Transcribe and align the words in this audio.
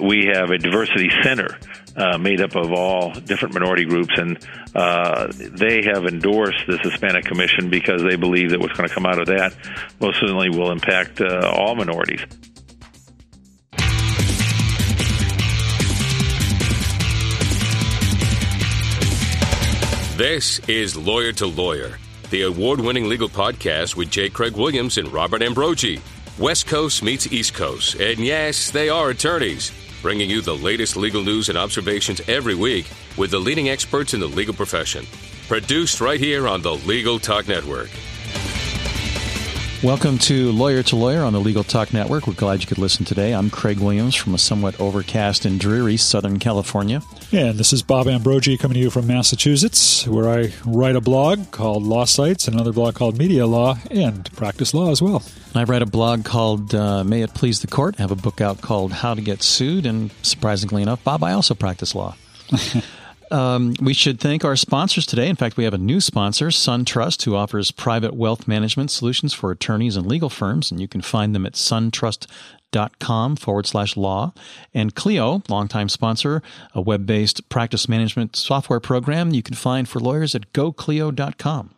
We 0.00 0.26
have 0.32 0.50
a 0.50 0.58
diversity 0.58 1.10
center 1.22 1.56
uh, 1.96 2.18
made 2.18 2.40
up 2.40 2.56
of 2.56 2.72
all 2.72 3.12
different 3.12 3.54
minority 3.54 3.84
groups, 3.84 4.12
and 4.16 4.38
uh, 4.74 5.28
they 5.32 5.82
have 5.84 6.04
endorsed 6.06 6.64
this 6.66 6.80
Hispanic 6.80 7.24
Commission 7.24 7.70
because 7.70 8.02
they 8.02 8.16
believe 8.16 8.50
that 8.50 8.60
what's 8.60 8.76
going 8.76 8.88
to 8.88 8.94
come 8.94 9.06
out 9.06 9.20
of 9.20 9.26
that 9.26 9.54
most 10.00 10.18
certainly 10.20 10.50
will 10.50 10.72
impact 10.72 11.20
uh, 11.20 11.52
all 11.56 11.76
minorities. 11.76 12.20
This 20.16 20.60
is 20.68 20.96
Lawyer 20.96 21.32
to 21.32 21.46
Lawyer, 21.46 21.98
the 22.30 22.42
award 22.42 22.80
winning 22.80 23.08
legal 23.08 23.28
podcast 23.28 23.96
with 23.96 24.10
J. 24.10 24.28
Craig 24.28 24.56
Williams 24.56 24.96
and 24.96 25.12
Robert 25.12 25.42
Ambrogi. 25.42 26.00
West 26.38 26.66
Coast 26.66 27.00
meets 27.04 27.32
East 27.32 27.54
Coast, 27.54 27.94
and 28.00 28.18
yes, 28.18 28.72
they 28.72 28.88
are 28.88 29.10
attorneys 29.10 29.70
bringing 30.02 30.28
you 30.28 30.40
the 30.40 30.56
latest 30.56 30.96
legal 30.96 31.22
news 31.22 31.48
and 31.48 31.56
observations 31.56 32.20
every 32.26 32.56
week 32.56 32.86
with 33.16 33.30
the 33.30 33.38
leading 33.38 33.68
experts 33.68 34.14
in 34.14 34.20
the 34.20 34.26
legal 34.26 34.52
profession. 34.52 35.06
Produced 35.46 36.00
right 36.00 36.18
here 36.18 36.48
on 36.48 36.60
the 36.60 36.74
Legal 36.74 37.20
Talk 37.20 37.46
Network. 37.46 37.88
Welcome 39.84 40.16
to 40.20 40.50
Lawyer 40.50 40.82
to 40.82 40.96
Lawyer 40.96 41.22
on 41.22 41.34
the 41.34 41.40
Legal 41.40 41.62
Talk 41.62 41.92
Network. 41.92 42.26
We're 42.26 42.32
glad 42.32 42.62
you 42.62 42.66
could 42.66 42.78
listen 42.78 43.04
today. 43.04 43.34
I'm 43.34 43.50
Craig 43.50 43.80
Williams 43.80 44.14
from 44.14 44.32
a 44.32 44.38
somewhat 44.38 44.80
overcast 44.80 45.44
and 45.44 45.60
dreary 45.60 45.98
Southern 45.98 46.38
California. 46.38 47.02
And 47.32 47.58
this 47.58 47.74
is 47.74 47.82
Bob 47.82 48.06
Ambrogi 48.06 48.58
coming 48.58 48.76
to 48.76 48.80
you 48.80 48.88
from 48.88 49.06
Massachusetts, 49.06 50.08
where 50.08 50.26
I 50.26 50.54
write 50.64 50.96
a 50.96 51.02
blog 51.02 51.50
called 51.50 51.82
Law 51.82 52.06
Sites, 52.06 52.48
and 52.48 52.54
another 52.54 52.72
blog 52.72 52.94
called 52.94 53.18
Media 53.18 53.46
Law, 53.46 53.76
and 53.90 54.32
practice 54.32 54.72
law 54.72 54.90
as 54.90 55.02
well. 55.02 55.22
I 55.54 55.64
write 55.64 55.82
a 55.82 55.86
blog 55.86 56.24
called 56.24 56.74
uh, 56.74 57.04
May 57.04 57.20
It 57.20 57.34
Please 57.34 57.60
the 57.60 57.66
Court. 57.66 57.96
I 57.98 58.02
have 58.04 58.10
a 58.10 58.16
book 58.16 58.40
out 58.40 58.62
called 58.62 58.90
How 58.90 59.12
to 59.12 59.20
Get 59.20 59.42
Sued. 59.42 59.84
And 59.84 60.10
surprisingly 60.22 60.80
enough, 60.80 61.04
Bob, 61.04 61.22
I 61.22 61.34
also 61.34 61.54
practice 61.54 61.94
law. 61.94 62.16
um, 63.30 63.74
we 63.80 63.94
should 63.94 64.20
thank 64.20 64.44
our 64.44 64.56
sponsors 64.56 65.06
today. 65.06 65.28
In 65.28 65.36
fact, 65.36 65.56
we 65.56 65.64
have 65.64 65.74
a 65.74 65.78
new 65.78 66.00
sponsor, 66.00 66.48
SunTrust, 66.48 67.24
who 67.24 67.34
offers 67.34 67.70
private 67.70 68.14
wealth 68.14 68.48
management 68.48 68.90
solutions 68.90 69.32
for 69.32 69.50
attorneys 69.50 69.96
and 69.96 70.06
legal 70.06 70.30
firms. 70.30 70.70
And 70.70 70.80
you 70.80 70.88
can 70.88 71.00
find 71.00 71.34
them 71.34 71.46
at 71.46 71.54
suntrust.com 71.54 73.36
forward 73.36 73.66
slash 73.66 73.96
law. 73.96 74.32
And 74.72 74.94
Clio, 74.94 75.42
longtime 75.48 75.88
sponsor, 75.88 76.42
a 76.74 76.80
web 76.80 77.06
based 77.06 77.48
practice 77.48 77.88
management 77.88 78.36
software 78.36 78.80
program 78.80 79.32
you 79.32 79.42
can 79.42 79.54
find 79.54 79.88
for 79.88 80.00
lawyers 80.00 80.34
at 80.34 80.52
goclio.com. 80.52 81.74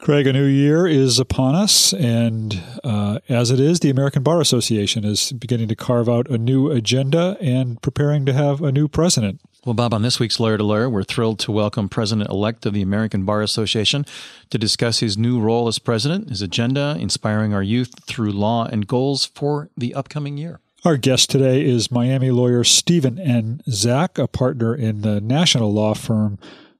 Craig, 0.00 0.26
a 0.26 0.32
new 0.32 0.46
year 0.46 0.86
is 0.86 1.18
upon 1.18 1.54
us, 1.54 1.92
and 1.92 2.58
uh, 2.82 3.18
as 3.28 3.50
it 3.50 3.60
is, 3.60 3.80
the 3.80 3.90
American 3.90 4.22
Bar 4.22 4.40
Association 4.40 5.04
is 5.04 5.30
beginning 5.32 5.68
to 5.68 5.76
carve 5.76 6.08
out 6.08 6.26
a 6.30 6.38
new 6.38 6.70
agenda 6.70 7.36
and 7.38 7.80
preparing 7.82 8.24
to 8.24 8.32
have 8.32 8.62
a 8.62 8.72
new 8.72 8.88
president. 8.88 9.42
Well, 9.62 9.74
Bob, 9.74 9.92
on 9.92 10.00
this 10.00 10.18
week's 10.18 10.40
Lawyer 10.40 10.56
to 10.56 10.64
Lawyer, 10.64 10.88
we're 10.88 11.02
thrilled 11.02 11.38
to 11.40 11.52
welcome 11.52 11.90
President 11.90 12.30
elect 12.30 12.64
of 12.64 12.72
the 12.72 12.80
American 12.80 13.26
Bar 13.26 13.42
Association 13.42 14.06
to 14.48 14.56
discuss 14.56 15.00
his 15.00 15.18
new 15.18 15.38
role 15.38 15.68
as 15.68 15.78
president, 15.78 16.30
his 16.30 16.40
agenda, 16.40 16.96
inspiring 16.98 17.52
our 17.52 17.62
youth 17.62 17.92
through 18.06 18.32
law, 18.32 18.64
and 18.64 18.86
goals 18.86 19.26
for 19.26 19.68
the 19.76 19.94
upcoming 19.94 20.38
year. 20.38 20.60
Our 20.82 20.96
guest 20.96 21.28
today 21.28 21.62
is 21.62 21.90
Miami 21.90 22.30
lawyer 22.30 22.64
Stephen 22.64 23.18
N. 23.18 23.60
Zack, 23.68 24.16
a 24.16 24.26
partner 24.26 24.74
in 24.74 25.02
the 25.02 25.20
national 25.20 25.70
law 25.70 25.92
firm 25.92 26.38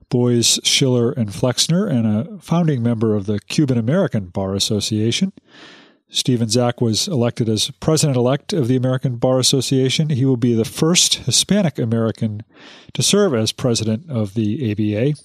Boies, 0.09 0.59
Schiller, 0.65 1.13
and 1.13 1.35
Flexner, 1.35 1.87
and 1.87 2.07
a 2.07 2.39
founding 2.39 2.83
member 2.83 3.15
of 3.15 3.27
the 3.27 3.41
Cuban 3.41 3.77
American 3.77 4.29
Bar 4.29 4.55
Association. 4.55 5.35
Stephen 6.11 6.49
Zack 6.49 6.81
was 6.81 7.07
elected 7.07 7.49
as 7.49 7.71
president 7.79 8.17
elect 8.17 8.53
of 8.53 8.67
the 8.67 8.77
American 8.77 9.17
Bar 9.17 9.39
Association. 9.39 10.11
He 10.11 10.25
will 10.25 10.37
be 10.37 10.55
the 10.55 10.65
first 10.65 11.15
Hispanic 11.15 11.79
American 11.79 12.43
to 12.95 13.03
serve 13.03 13.33
as 13.33 13.53
president 13.53 14.11
of 14.11 14.35
the 14.35 14.73
ABA. 14.73 15.19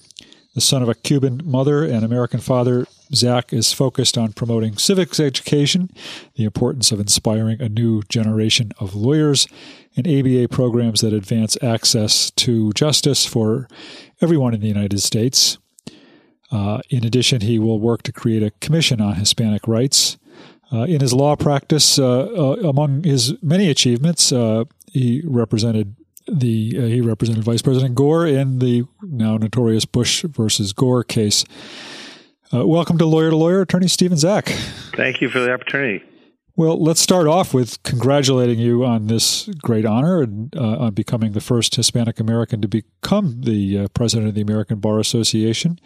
The 0.54 0.60
son 0.60 0.82
of 0.82 0.88
a 0.88 0.94
Cuban 0.94 1.42
mother 1.44 1.84
and 1.84 2.04
American 2.04 2.40
father, 2.40 2.86
Zack 3.12 3.52
is 3.52 3.72
focused 3.72 4.16
on 4.16 4.32
promoting 4.32 4.78
civics 4.78 5.20
education, 5.20 5.90
the 6.36 6.44
importance 6.44 6.92
of 6.92 7.00
inspiring 7.00 7.60
a 7.60 7.68
new 7.68 8.02
generation 8.04 8.72
of 8.78 8.94
lawyers, 8.94 9.48
and 9.96 10.06
ABA 10.06 10.48
programs 10.48 11.00
that 11.00 11.12
advance 11.12 11.58
access 11.62 12.30
to 12.30 12.72
justice 12.72 13.26
for 13.26 13.68
everyone 14.22 14.54
in 14.54 14.60
the 14.60 14.68
United 14.68 15.02
States. 15.02 15.58
Uh, 16.50 16.80
in 16.90 17.04
addition, 17.04 17.40
he 17.40 17.58
will 17.58 17.80
work 17.80 18.02
to 18.04 18.12
create 18.12 18.42
a 18.42 18.52
commission 18.60 19.00
on 19.00 19.16
Hispanic 19.16 19.66
rights. 19.66 20.16
Uh, 20.72 20.82
in 20.82 21.00
his 21.00 21.12
law 21.12 21.36
practice, 21.36 21.98
uh, 21.98 22.26
uh 22.26 22.68
among 22.68 23.04
his 23.04 23.34
many 23.42 23.70
achievements, 23.70 24.32
uh, 24.32 24.64
he 24.90 25.22
represented 25.24 25.94
the 26.26 26.74
uh, 26.76 26.82
he 26.82 27.00
represented 27.00 27.44
Vice 27.44 27.62
President 27.62 27.94
Gore 27.94 28.26
in 28.26 28.58
the 28.58 28.84
now 29.02 29.36
notorious 29.36 29.84
Bush 29.84 30.24
versus 30.24 30.72
Gore 30.72 31.04
case. 31.04 31.44
welcome 32.52 32.98
to 32.98 33.06
Lawyer 33.06 33.30
to 33.30 33.36
Lawyer, 33.36 33.60
Attorney 33.60 33.88
Stephen 33.88 34.18
Zack. 34.18 34.46
Thank 34.96 35.20
you 35.20 35.28
for 35.28 35.38
the 35.40 35.52
opportunity. 35.52 36.02
Well, 36.58 36.82
let's 36.82 37.02
start 37.02 37.26
off 37.26 37.52
with 37.52 37.82
congratulating 37.82 38.58
you 38.58 38.82
on 38.82 39.08
this 39.08 39.46
great 39.62 39.84
honor 39.84 40.22
and 40.22 40.56
uh, 40.56 40.78
on 40.78 40.94
becoming 40.94 41.32
the 41.32 41.42
first 41.42 41.74
Hispanic 41.74 42.18
American 42.18 42.62
to 42.62 42.68
become 42.68 43.42
the 43.42 43.80
uh, 43.80 43.88
president 43.88 44.30
of 44.30 44.34
the 44.34 44.40
American 44.40 44.80
Bar 44.80 44.98
Association. 44.98 45.78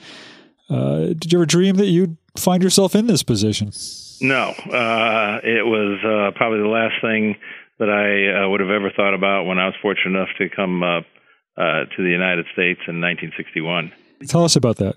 Uh, 0.69 1.06
did 1.08 1.32
you 1.32 1.40
ever 1.40 1.46
dream 1.46 1.74
that 1.74 1.86
you'd 1.86 2.16
find 2.36 2.62
yourself 2.62 2.94
in 2.94 3.08
this 3.08 3.24
position? 3.24 3.72
No, 4.20 4.50
uh, 4.50 5.41
it 5.42 5.64
was 5.64 5.98
uh, 6.04 6.36
probably 6.36 6.60
the 6.60 6.69
last 6.69 7.00
thing 7.00 7.36
that 7.78 7.88
I 7.88 8.44
uh, 8.44 8.48
would 8.48 8.60
have 8.60 8.70
ever 8.70 8.91
thought 8.94 9.14
about 9.14 9.44
when 9.47 9.58
I 9.58 9.66
was 9.66 9.75
fortunate 9.81 10.16
enough 10.16 10.28
to 10.38 10.48
come 10.48 10.81
to 10.81 12.03
the 12.03 12.10
United 12.10 12.47
States 12.53 12.81
in 12.88 13.00
1961. 13.00 13.92
Tell 14.28 14.44
us 14.44 14.54
about 14.54 14.76
that. 14.76 14.97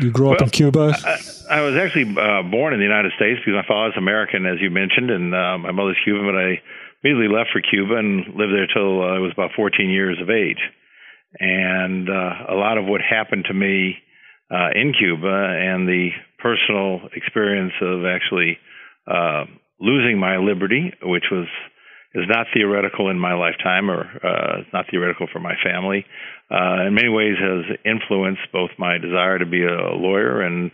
You 0.00 0.10
grew 0.10 0.32
up 0.32 0.40
well, 0.40 0.46
in 0.46 0.50
Cuba. 0.50 0.92
I, 1.04 1.58
I 1.58 1.60
was 1.60 1.76
actually 1.76 2.10
uh, 2.18 2.42
born 2.42 2.72
in 2.72 2.80
the 2.80 2.84
United 2.84 3.12
States 3.14 3.38
because 3.38 3.54
my 3.54 3.66
father's 3.66 3.96
American, 3.96 4.46
as 4.46 4.60
you 4.60 4.70
mentioned, 4.70 5.10
and 5.10 5.32
uh, 5.32 5.58
my 5.58 5.70
mother's 5.70 5.98
Cuban. 6.02 6.26
But 6.26 6.34
I 6.34 6.60
immediately 7.04 7.34
left 7.34 7.50
for 7.52 7.60
Cuba 7.60 7.94
and 7.94 8.26
lived 8.34 8.52
there 8.52 8.66
till 8.66 9.02
uh, 9.02 9.14
I 9.14 9.18
was 9.20 9.30
about 9.32 9.52
14 9.54 9.90
years 9.90 10.18
of 10.20 10.28
age. 10.28 10.58
And 11.38 12.08
uh, 12.10 12.50
a 12.50 12.54
lot 12.54 12.78
of 12.78 12.86
what 12.86 13.00
happened 13.00 13.44
to 13.46 13.54
me 13.54 13.98
uh, 14.50 14.70
in 14.74 14.92
Cuba 14.92 15.28
and 15.28 15.86
the 15.86 16.10
personal 16.38 17.00
experience 17.14 17.72
of 17.80 18.04
actually 18.06 18.58
uh, 19.06 19.44
losing 19.80 20.18
my 20.18 20.36
liberty, 20.38 20.92
which 21.02 21.24
was 21.30 21.46
is 22.14 22.24
not 22.26 22.46
theoretical 22.54 23.10
in 23.10 23.18
my 23.18 23.34
lifetime 23.34 23.90
or 23.90 24.00
uh, 24.24 24.62
not 24.72 24.86
theoretical 24.90 25.26
for 25.30 25.40
my 25.40 25.54
family. 25.62 26.06
Uh, 26.50 26.86
in 26.86 26.94
many 26.94 27.08
ways, 27.08 27.36
has 27.38 27.76
influenced 27.84 28.40
both 28.52 28.70
my 28.78 28.96
desire 28.96 29.38
to 29.38 29.46
be 29.46 29.62
a 29.62 29.92
lawyer 29.94 30.40
and 30.40 30.70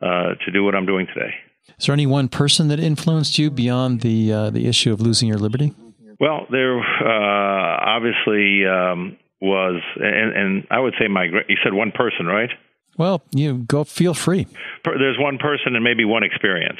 uh, 0.00 0.34
to 0.44 0.52
do 0.52 0.62
what 0.62 0.74
I'm 0.74 0.86
doing 0.86 1.06
today. 1.12 1.34
Is 1.78 1.86
there 1.86 1.92
any 1.92 2.06
one 2.06 2.28
person 2.28 2.68
that 2.68 2.78
influenced 2.78 3.38
you 3.38 3.50
beyond 3.50 4.00
the 4.02 4.32
uh, 4.32 4.50
the 4.50 4.68
issue 4.68 4.92
of 4.92 5.00
losing 5.00 5.28
your 5.28 5.38
liberty? 5.38 5.74
Well, 6.20 6.46
there 6.50 6.78
uh, 6.78 7.76
obviously 7.84 8.64
um, 8.64 9.18
was, 9.40 9.82
and, 9.96 10.32
and 10.36 10.66
I 10.70 10.78
would 10.80 10.94
say 10.98 11.08
my. 11.08 11.24
You 11.24 11.56
said 11.62 11.74
one 11.74 11.92
person, 11.92 12.26
right? 12.26 12.50
Well, 12.98 13.22
you 13.30 13.58
go. 13.58 13.84
Feel 13.84 14.14
free. 14.14 14.46
There's 14.84 15.18
one 15.18 15.38
person 15.38 15.74
and 15.74 15.84
maybe 15.84 16.04
one 16.04 16.22
experience 16.22 16.78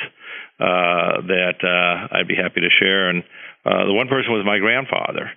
uh, 0.58 1.20
that 1.28 1.60
uh, 1.62 2.16
I'd 2.16 2.28
be 2.28 2.36
happy 2.36 2.60
to 2.60 2.70
share, 2.80 3.10
and 3.10 3.22
uh, 3.64 3.84
the 3.86 3.92
one 3.92 4.08
person 4.08 4.32
was 4.32 4.44
my 4.46 4.58
grandfather, 4.58 5.30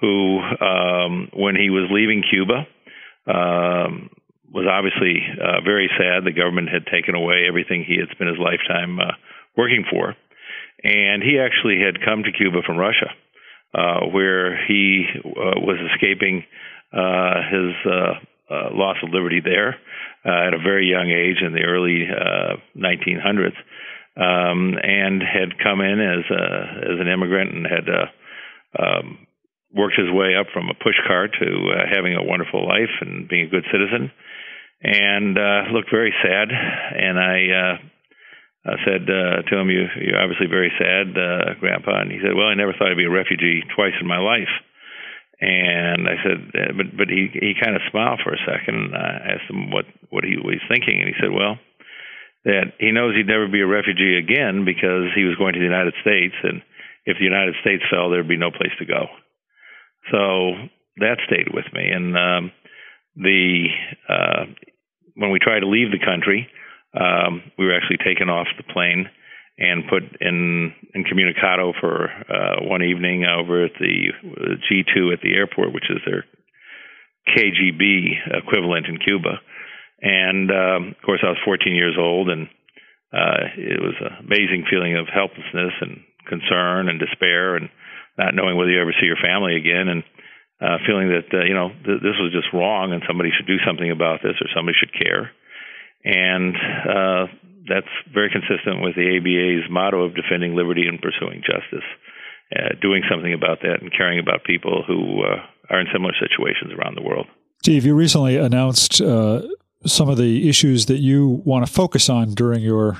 who, 0.00 0.40
um, 0.40 1.30
when 1.32 1.56
he 1.56 1.70
was 1.70 1.88
leaving 1.90 2.22
Cuba, 2.28 2.66
um, 3.26 4.10
was 4.52 4.66
obviously 4.68 5.22
uh, 5.40 5.60
very 5.64 5.88
sad. 5.96 6.24
The 6.24 6.32
government 6.32 6.68
had 6.68 6.86
taken 6.86 7.14
away 7.14 7.46
everything 7.48 7.84
he 7.84 7.96
had 7.96 8.08
spent 8.12 8.28
his 8.28 8.38
lifetime 8.38 9.00
uh, 9.00 9.12
working 9.56 9.84
for, 9.90 10.14
and 10.84 11.22
he 11.22 11.38
actually 11.38 11.80
had 11.80 12.04
come 12.04 12.22
to 12.24 12.32
Cuba 12.32 12.60
from 12.66 12.76
Russia, 12.76 13.08
uh, 13.74 14.06
where 14.12 14.56
he 14.66 15.06
uh, 15.24 15.60
was 15.60 15.78
escaping 15.92 16.44
uh, 16.92 17.40
his 17.50 17.72
uh, 17.90 18.12
uh, 18.50 18.70
loss 18.72 18.96
of 19.02 19.10
liberty 19.10 19.40
there 19.42 19.76
uh, 20.24 20.46
at 20.46 20.54
a 20.54 20.62
very 20.62 20.86
young 20.86 21.10
age 21.10 21.42
in 21.44 21.52
the 21.52 21.62
early 21.62 22.06
uh, 22.06 22.56
1900s 22.76 23.56
um, 24.16 24.74
and 24.80 25.20
had 25.20 25.60
come 25.62 25.80
in 25.80 26.00
as 26.00 26.24
a, 26.30 26.44
as 26.92 26.98
an 27.00 27.08
immigrant 27.08 27.52
and 27.52 27.66
had 27.66 27.86
uh, 27.88 28.08
um, 28.80 29.26
worked 29.76 30.00
his 30.00 30.10
way 30.10 30.32
up 30.34 30.46
from 30.52 30.72
a 30.72 30.78
pushcart 30.80 31.36
to 31.38 31.48
uh, 31.68 31.84
having 31.92 32.16
a 32.16 32.24
wonderful 32.24 32.66
life 32.66 32.92
and 33.00 33.28
being 33.28 33.46
a 33.46 33.52
good 33.52 33.64
citizen, 33.70 34.10
and 34.82 35.36
uh, 35.36 35.68
looked 35.72 35.92
very 35.92 36.14
sad. 36.24 36.48
And 36.48 37.18
I 37.20 37.36
uh, 37.52 37.76
I 38.72 38.76
said 38.88 39.04
uh, 39.04 39.42
to 39.44 39.52
him, 39.52 39.68
"You 39.68 39.84
you're 40.00 40.20
obviously 40.20 40.48
very 40.48 40.72
sad, 40.80 41.12
uh, 41.12 41.60
Grandpa." 41.60 42.00
And 42.00 42.10
he 42.10 42.18
said, 42.24 42.34
"Well, 42.34 42.48
I 42.48 42.54
never 42.54 42.72
thought 42.72 42.90
I'd 42.90 42.96
be 42.96 43.04
a 43.04 43.10
refugee 43.10 43.62
twice 43.76 43.94
in 44.00 44.06
my 44.06 44.18
life." 44.18 44.52
And 45.40 46.08
I 46.08 46.16
said, 46.24 46.38
uh, 46.54 46.72
"But 46.76 46.96
but 46.96 47.08
he 47.08 47.28
he 47.32 47.54
kind 47.60 47.76
of 47.76 47.82
smiled 47.90 48.20
for 48.24 48.32
a 48.32 48.44
second. 48.46 48.74
And 48.74 48.96
I 48.96 49.36
asked 49.36 49.50
him 49.50 49.70
what 49.70 49.84
what 50.08 50.24
he 50.24 50.36
was 50.36 50.60
thinking, 50.68 51.00
and 51.00 51.08
he 51.08 51.20
said, 51.20 51.32
"Well." 51.32 51.58
that 52.46 52.78
he 52.78 52.92
knows 52.92 53.16
he'd 53.16 53.26
never 53.26 53.48
be 53.48 53.60
a 53.60 53.66
refugee 53.66 54.16
again 54.16 54.64
because 54.64 55.10
he 55.18 55.26
was 55.26 55.34
going 55.34 55.52
to 55.52 55.58
the 55.58 55.66
United 55.66 55.94
States, 56.00 56.34
and 56.44 56.62
if 57.04 57.18
the 57.18 57.26
United 57.26 57.56
States 57.60 57.82
fell, 57.90 58.08
there'd 58.08 58.28
be 58.28 58.38
no 58.38 58.52
place 58.52 58.70
to 58.78 58.86
go. 58.86 59.10
So 60.12 60.54
that 60.98 61.18
stayed 61.26 61.50
with 61.52 61.66
me. 61.74 61.90
And 61.90 62.16
um, 62.16 62.52
the 63.16 63.66
uh, 64.08 64.44
when 65.14 65.30
we 65.30 65.40
tried 65.42 65.60
to 65.60 65.68
leave 65.68 65.90
the 65.90 66.04
country, 66.04 66.46
um, 66.94 67.42
we 67.58 67.66
were 67.66 67.74
actually 67.74 67.98
taken 67.98 68.30
off 68.30 68.46
the 68.56 68.72
plane 68.72 69.10
and 69.58 69.88
put 69.88 70.02
in 70.20 70.72
in 70.94 71.04
incommunicado 71.04 71.72
for 71.80 72.08
uh, 72.08 72.62
one 72.62 72.82
evening 72.82 73.24
over 73.24 73.64
at 73.64 73.72
the 73.80 74.12
G2 74.68 75.12
at 75.12 75.20
the 75.22 75.34
airport, 75.34 75.72
which 75.72 75.88
is 75.90 75.98
their 76.04 76.24
KGB 77.34 78.36
equivalent 78.36 78.86
in 78.86 78.98
Cuba. 78.98 79.40
And 80.02 80.50
um, 80.50 80.94
of 80.96 81.02
course, 81.04 81.20
I 81.24 81.30
was 81.30 81.40
14 81.44 81.74
years 81.74 81.96
old, 81.98 82.28
and 82.28 82.48
uh, 83.12 83.48
it 83.56 83.80
was 83.80 83.94
an 84.00 84.26
amazing 84.26 84.66
feeling 84.68 84.96
of 84.96 85.08
helplessness 85.08 85.72
and 85.80 86.04
concern 86.28 86.88
and 86.88 87.00
despair, 87.00 87.56
and 87.56 87.70
not 88.18 88.34
knowing 88.34 88.56
whether 88.56 88.70
you 88.70 88.80
ever 88.80 88.94
see 89.00 89.06
your 89.06 89.20
family 89.22 89.56
again, 89.56 89.88
and 89.88 90.02
uh, 90.60 90.78
feeling 90.86 91.08
that 91.08 91.28
uh, 91.32 91.44
you 91.44 91.54
know 91.54 91.68
th- 91.70 92.04
this 92.04 92.16
was 92.20 92.32
just 92.32 92.52
wrong, 92.52 92.92
and 92.92 93.02
somebody 93.08 93.30
should 93.32 93.46
do 93.46 93.56
something 93.64 93.90
about 93.90 94.20
this, 94.22 94.36
or 94.40 94.48
somebody 94.54 94.76
should 94.76 94.92
care. 94.92 95.32
And 96.04 96.54
uh, 96.56 97.24
that's 97.68 97.90
very 98.12 98.30
consistent 98.30 98.82
with 98.82 98.94
the 98.94 99.18
ABA's 99.18 99.70
motto 99.70 100.04
of 100.04 100.14
defending 100.14 100.54
liberty 100.54 100.86
and 100.86 101.00
pursuing 101.00 101.42
justice. 101.42 101.86
Uh, 102.54 102.78
doing 102.80 103.02
something 103.10 103.34
about 103.34 103.58
that 103.62 103.82
and 103.82 103.90
caring 103.90 104.20
about 104.20 104.44
people 104.44 104.84
who 104.86 105.24
uh, 105.24 105.42
are 105.68 105.80
in 105.80 105.86
similar 105.92 106.12
situations 106.14 106.72
around 106.78 106.96
the 106.96 107.02
world. 107.02 107.26
Steve, 107.60 107.84
you 107.84 107.92
recently 107.92 108.36
announced 108.36 109.00
uh, 109.00 109.42
some 109.84 110.08
of 110.08 110.16
the 110.16 110.48
issues 110.48 110.86
that 110.86 110.98
you 110.98 111.42
want 111.44 111.66
to 111.66 111.72
focus 111.72 112.08
on 112.08 112.34
during 112.34 112.60
your 112.60 112.98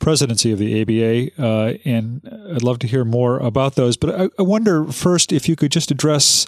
presidency 0.00 0.50
of 0.50 0.58
the 0.58 0.82
ABA, 0.82 1.40
uh, 1.40 1.74
and 1.84 2.20
I'd 2.52 2.64
love 2.64 2.80
to 2.80 2.88
hear 2.88 3.04
more 3.04 3.38
about 3.38 3.76
those. 3.76 3.96
But 3.96 4.20
I, 4.20 4.28
I, 4.38 4.42
wonder 4.42 4.84
first 4.86 5.32
if 5.32 5.48
you 5.48 5.54
could 5.54 5.70
just 5.70 5.90
address 5.90 6.46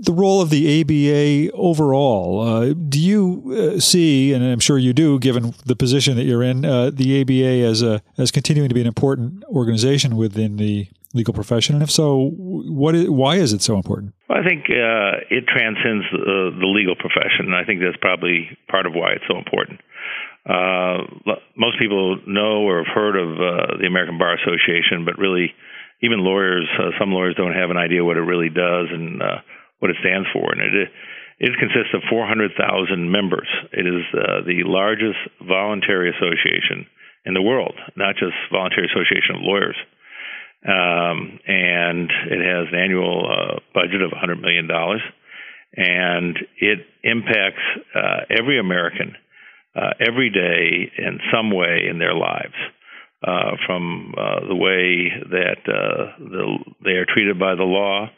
the 0.00 0.12
role 0.12 0.40
of 0.40 0.50
the 0.50 0.80
ABA 0.80 1.52
overall. 1.56 2.40
Uh, 2.40 2.72
do 2.72 3.00
you 3.00 3.74
uh, 3.76 3.80
see, 3.80 4.32
and 4.32 4.44
I'm 4.44 4.60
sure 4.60 4.78
you 4.78 4.92
do, 4.92 5.18
given 5.18 5.54
the 5.66 5.74
position 5.74 6.16
that 6.16 6.24
you're 6.24 6.42
in, 6.42 6.64
uh, 6.64 6.90
the 6.90 7.20
ABA 7.20 7.68
as 7.68 7.82
a 7.82 8.00
as 8.16 8.30
continuing 8.30 8.68
to 8.68 8.74
be 8.74 8.80
an 8.80 8.86
important 8.86 9.44
organization 9.44 10.16
within 10.16 10.56
the 10.56 10.88
legal 11.14 11.34
profession? 11.34 11.74
And 11.74 11.82
if 11.82 11.90
so, 11.90 12.30
what 12.36 12.94
is, 12.94 13.10
why 13.10 13.36
is 13.36 13.52
it 13.52 13.62
so 13.62 13.74
important? 13.74 14.14
Well, 14.28 14.38
I 14.38 14.44
think 14.44 14.66
uh, 14.70 15.26
it 15.30 15.46
transcends 15.48 16.04
the, 16.12 16.54
the 16.58 16.66
legal 16.66 16.94
profession, 16.94 17.46
and 17.46 17.56
I 17.56 17.64
think 17.64 17.80
that's 17.80 17.98
probably 18.00 18.56
part 18.68 18.86
of 18.86 18.92
why 18.94 19.12
it's 19.12 19.24
so 19.28 19.36
important. 19.36 19.80
Uh, 20.46 21.04
most 21.56 21.78
people 21.78 22.18
know 22.26 22.62
or 22.62 22.84
have 22.84 22.94
heard 22.94 23.16
of 23.16 23.34
uh, 23.36 23.76
the 23.80 23.86
American 23.86 24.16
Bar 24.16 24.34
Association, 24.34 25.04
but 25.04 25.18
really, 25.18 25.52
even 26.00 26.20
lawyers, 26.20 26.68
uh, 26.78 26.90
some 26.98 27.10
lawyers 27.10 27.34
don't 27.36 27.52
have 27.52 27.70
an 27.70 27.76
idea 27.76 28.04
what 28.04 28.16
it 28.16 28.22
really 28.22 28.48
does 28.48 28.86
and 28.90 29.20
uh, 29.20 29.42
what 29.78 29.90
it 29.90 29.96
stands 30.00 30.28
for. 30.32 30.52
And 30.52 30.60
it, 30.60 30.88
it 31.38 31.54
consists 31.58 31.94
of 31.94 32.02
400,000 32.10 32.54
members. 33.10 33.48
It 33.72 33.86
is 33.86 34.04
uh, 34.14 34.42
the 34.46 34.66
largest 34.66 35.18
voluntary 35.46 36.10
association 36.10 36.86
in 37.24 37.34
the 37.34 37.42
world, 37.42 37.74
not 37.96 38.16
just 38.16 38.34
voluntary 38.50 38.86
association 38.86 39.36
of 39.36 39.42
lawyers. 39.42 39.76
Um, 40.66 41.38
and 41.46 42.10
it 42.10 42.42
has 42.42 42.66
an 42.72 42.78
annual 42.78 43.22
uh, 43.30 43.60
budget 43.72 44.02
of 44.02 44.10
$100 44.10 44.40
million, 44.40 44.68
and 45.76 46.36
it 46.58 46.80
impacts 47.04 47.62
uh, 47.94 48.26
every 48.30 48.58
American 48.58 49.14
uh, 49.76 49.90
every 50.00 50.30
day 50.30 50.90
in 50.98 51.20
some 51.32 51.52
way 51.52 51.86
in 51.88 51.98
their 51.98 52.14
lives. 52.14 52.54
Uh, 53.20 53.56
from 53.66 54.14
uh, 54.16 54.46
the 54.46 54.54
way 54.54 55.10
that 55.28 55.58
uh, 55.66 56.14
the, 56.20 56.56
they 56.84 56.92
are 56.92 57.04
treated 57.04 57.36
by 57.36 57.56
the 57.56 57.64
law 57.64 58.08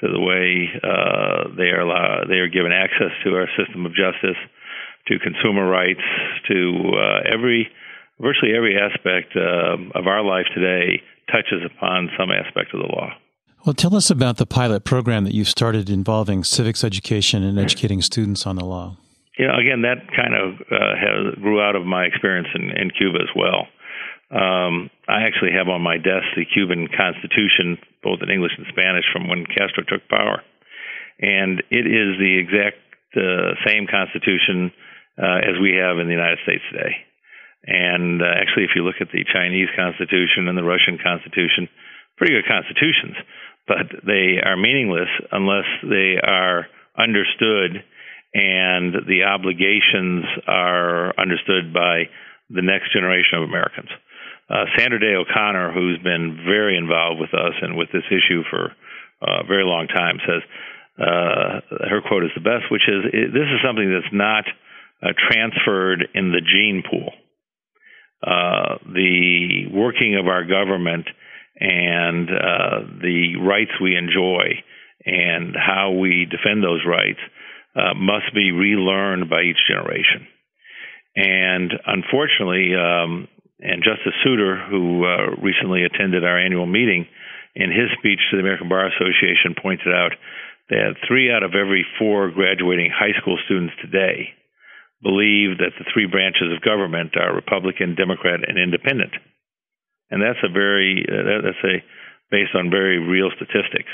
to 0.00 0.08
the 0.08 0.20
way 0.20 0.68
uh, 0.82 1.54
they 1.56 1.70
are 1.70 2.26
they 2.28 2.38
are 2.38 2.48
given 2.48 2.72
access 2.72 3.10
to 3.24 3.34
our 3.34 3.48
system 3.56 3.86
of 3.86 3.92
justice, 3.92 4.38
to 5.08 5.18
consumer 5.18 5.68
rights, 5.68 6.04
to 6.48 6.92
uh, 6.94 7.32
every 7.32 7.68
virtually 8.20 8.54
every 8.56 8.76
aspect 8.76 9.36
of 9.36 10.06
our 10.06 10.24
life 10.24 10.46
today 10.54 11.02
touches 11.30 11.62
upon 11.64 12.10
some 12.18 12.30
aspect 12.30 12.74
of 12.74 12.80
the 12.80 12.88
law. 12.88 13.10
Well, 13.66 13.74
tell 13.74 13.94
us 13.94 14.10
about 14.10 14.38
the 14.38 14.46
pilot 14.46 14.84
program 14.84 15.24
that 15.24 15.34
you 15.34 15.44
started 15.44 15.90
involving 15.90 16.44
civics 16.44 16.84
education 16.84 17.42
and 17.42 17.58
educating 17.58 18.00
students 18.02 18.46
on 18.46 18.56
the 18.56 18.64
law 18.64 18.96
you 19.38 19.46
know, 19.46 19.54
again, 19.54 19.82
that 19.82 20.02
kind 20.14 20.34
of 20.34 20.58
uh, 20.66 20.94
has, 20.98 21.34
grew 21.40 21.62
out 21.62 21.76
of 21.76 21.86
my 21.86 22.04
experience 22.04 22.48
in, 22.54 22.70
in 22.74 22.90
Cuba 22.90 23.22
as 23.22 23.30
well. 23.36 23.70
Um, 24.30 24.90
I 25.08 25.22
actually 25.22 25.52
have 25.54 25.68
on 25.68 25.80
my 25.80 25.96
desk 25.96 26.26
the 26.36 26.44
Cuban 26.44 26.88
Constitution, 26.90 27.78
both 28.02 28.20
in 28.22 28.30
English 28.30 28.52
and 28.56 28.66
Spanish, 28.70 29.04
from 29.12 29.28
when 29.28 29.46
Castro 29.46 29.84
took 29.86 30.06
power, 30.08 30.42
and 31.20 31.62
it 31.70 31.86
is 31.86 32.18
the 32.18 32.38
exact 32.38 32.78
uh, 33.16 33.58
same 33.66 33.86
Constitution 33.86 34.70
uh, 35.18 35.42
as 35.42 35.58
we 35.60 35.74
have 35.74 35.98
in 35.98 36.06
the 36.06 36.14
United 36.14 36.38
States 36.44 36.62
today. 36.70 36.94
And 37.66 38.22
uh, 38.22 38.38
actually, 38.38 38.64
if 38.64 38.76
you 38.76 38.84
look 38.84 39.00
at 39.00 39.10
the 39.10 39.26
Chinese 39.26 39.68
Constitution 39.74 40.46
and 40.46 40.56
the 40.56 40.62
Russian 40.62 40.98
Constitution, 41.02 41.68
pretty 42.16 42.34
good 42.34 42.46
constitutions, 42.46 43.16
but 43.66 43.86
they 44.06 44.38
are 44.42 44.56
meaningless 44.56 45.10
unless 45.30 45.66
they 45.82 46.16
are 46.22 46.66
understood 46.96 47.82
and 48.34 48.94
the 49.06 49.24
obligations 49.24 50.24
are 50.46 51.14
understood 51.18 51.72
by 51.72 52.04
the 52.50 52.62
next 52.62 52.92
generation 52.92 53.38
of 53.38 53.44
Americans. 53.44 53.88
Uh, 54.50 54.64
Sandra 54.76 54.98
Day 54.98 55.14
O'Connor, 55.14 55.72
who's 55.72 55.98
been 56.02 56.40
very 56.44 56.76
involved 56.76 57.20
with 57.20 57.34
us 57.34 57.52
and 57.60 57.76
with 57.76 57.88
this 57.92 58.04
issue 58.08 58.42
for 58.50 58.72
uh, 59.20 59.44
a 59.44 59.46
very 59.46 59.64
long 59.64 59.88
time, 59.88 60.16
says 60.26 60.42
uh, 60.98 61.60
her 61.88 62.00
quote 62.06 62.24
is 62.24 62.30
the 62.34 62.40
best, 62.40 62.70
which 62.70 62.88
is 62.88 63.12
This 63.12 63.48
is 63.52 63.60
something 63.64 63.90
that's 63.90 64.12
not 64.12 64.44
uh, 65.02 65.12
transferred 65.30 66.08
in 66.14 66.32
the 66.32 66.40
gene 66.40 66.82
pool. 66.88 67.12
The 68.22 69.66
working 69.72 70.16
of 70.18 70.26
our 70.26 70.44
government 70.44 71.06
and 71.60 72.28
the 72.28 73.36
rights 73.40 73.72
we 73.82 73.96
enjoy 73.96 74.64
and 75.04 75.54
how 75.54 75.92
we 75.92 76.26
defend 76.28 76.62
those 76.62 76.82
rights 76.86 77.20
uh, 77.76 77.94
must 77.94 78.34
be 78.34 78.50
relearned 78.50 79.30
by 79.30 79.42
each 79.42 79.60
generation. 79.68 80.26
And 81.14 81.72
unfortunately, 81.86 82.74
um, 82.74 83.28
and 83.60 83.82
Justice 83.82 84.14
Souter, 84.24 84.56
who 84.70 85.04
uh, 85.04 85.34
recently 85.42 85.84
attended 85.84 86.24
our 86.24 86.38
annual 86.38 86.66
meeting, 86.66 87.06
in 87.54 87.70
his 87.70 87.90
speech 87.98 88.20
to 88.30 88.36
the 88.36 88.42
American 88.42 88.68
Bar 88.68 88.86
Association, 88.86 89.58
pointed 89.60 89.90
out 89.90 90.12
that 90.70 90.94
three 91.08 91.32
out 91.32 91.42
of 91.42 91.54
every 91.58 91.84
four 91.98 92.30
graduating 92.30 92.92
high 92.92 93.18
school 93.20 93.38
students 93.46 93.74
today 93.82 94.30
believe 95.02 95.58
that 95.58 95.74
the 95.78 95.86
three 95.92 96.06
branches 96.06 96.54
of 96.54 96.62
government 96.62 97.16
are 97.16 97.34
Republican, 97.34 97.94
Democrat, 97.94 98.40
and 98.46 98.58
Independent. 98.58 99.12
And 100.10 100.22
that's 100.22 100.42
a 100.44 100.52
very 100.52 101.02
uh, 101.02 101.42
that's 101.42 101.64
a 101.64 101.82
based 102.30 102.54
on 102.54 102.70
very 102.70 102.98
real 102.98 103.30
statistics. 103.34 103.90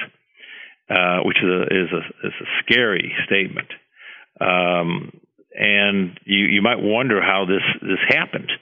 Uh, 0.84 1.24
which 1.24 1.38
is 1.38 1.48
a, 1.48 1.62
is 1.64 1.88
a, 1.96 2.26
is 2.28 2.34
a 2.42 2.48
scary 2.60 3.10
statement. 3.24 3.68
Um, 4.38 5.18
and 5.54 6.20
you, 6.26 6.44
you 6.44 6.60
might 6.60 6.76
wonder 6.78 7.22
how 7.22 7.46
this, 7.48 7.64
this 7.80 8.04
happened 8.06 8.52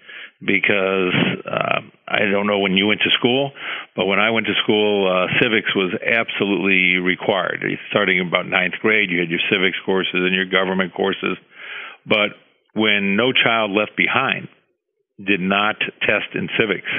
because 0.45 1.15
uh, 1.47 1.81
I 2.09 2.27
don't 2.31 2.47
know 2.47 2.59
when 2.59 2.75
you 2.75 2.87
went 2.87 3.01
to 3.01 3.11
school, 3.19 3.53
but 3.95 4.07
when 4.07 4.19
I 4.19 4.31
went 4.31 4.47
to 4.47 4.55
school, 4.63 5.07
uh, 5.07 5.27
civics 5.41 5.75
was 5.75 5.95
absolutely 6.03 6.99
required. 6.99 7.63
Starting 7.91 8.21
about 8.21 8.47
ninth 8.47 8.75
grade, 8.83 9.11
you 9.11 9.21
had 9.21 9.31
your 9.31 9.43
civics 9.51 9.79
courses 9.87 10.15
and 10.15 10.35
your 10.35 10.47
government 10.47 10.95
courses. 10.95 11.39
But 12.07 12.35
when 12.75 13.17
No 13.17 13.33
Child 13.33 13.71
Left 13.71 13.97
Behind 13.97 14.49
did 15.25 15.41
not 15.41 15.77
test 16.03 16.35
in 16.35 16.49
civics, 16.59 16.91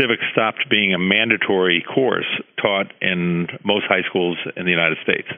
civics 0.00 0.24
stopped 0.32 0.66
being 0.68 0.94
a 0.94 0.98
mandatory 0.98 1.84
course 1.94 2.28
taught 2.60 2.90
in 3.00 3.46
most 3.64 3.84
high 3.86 4.02
schools 4.08 4.36
in 4.56 4.64
the 4.64 4.72
United 4.72 4.98
States 5.04 5.28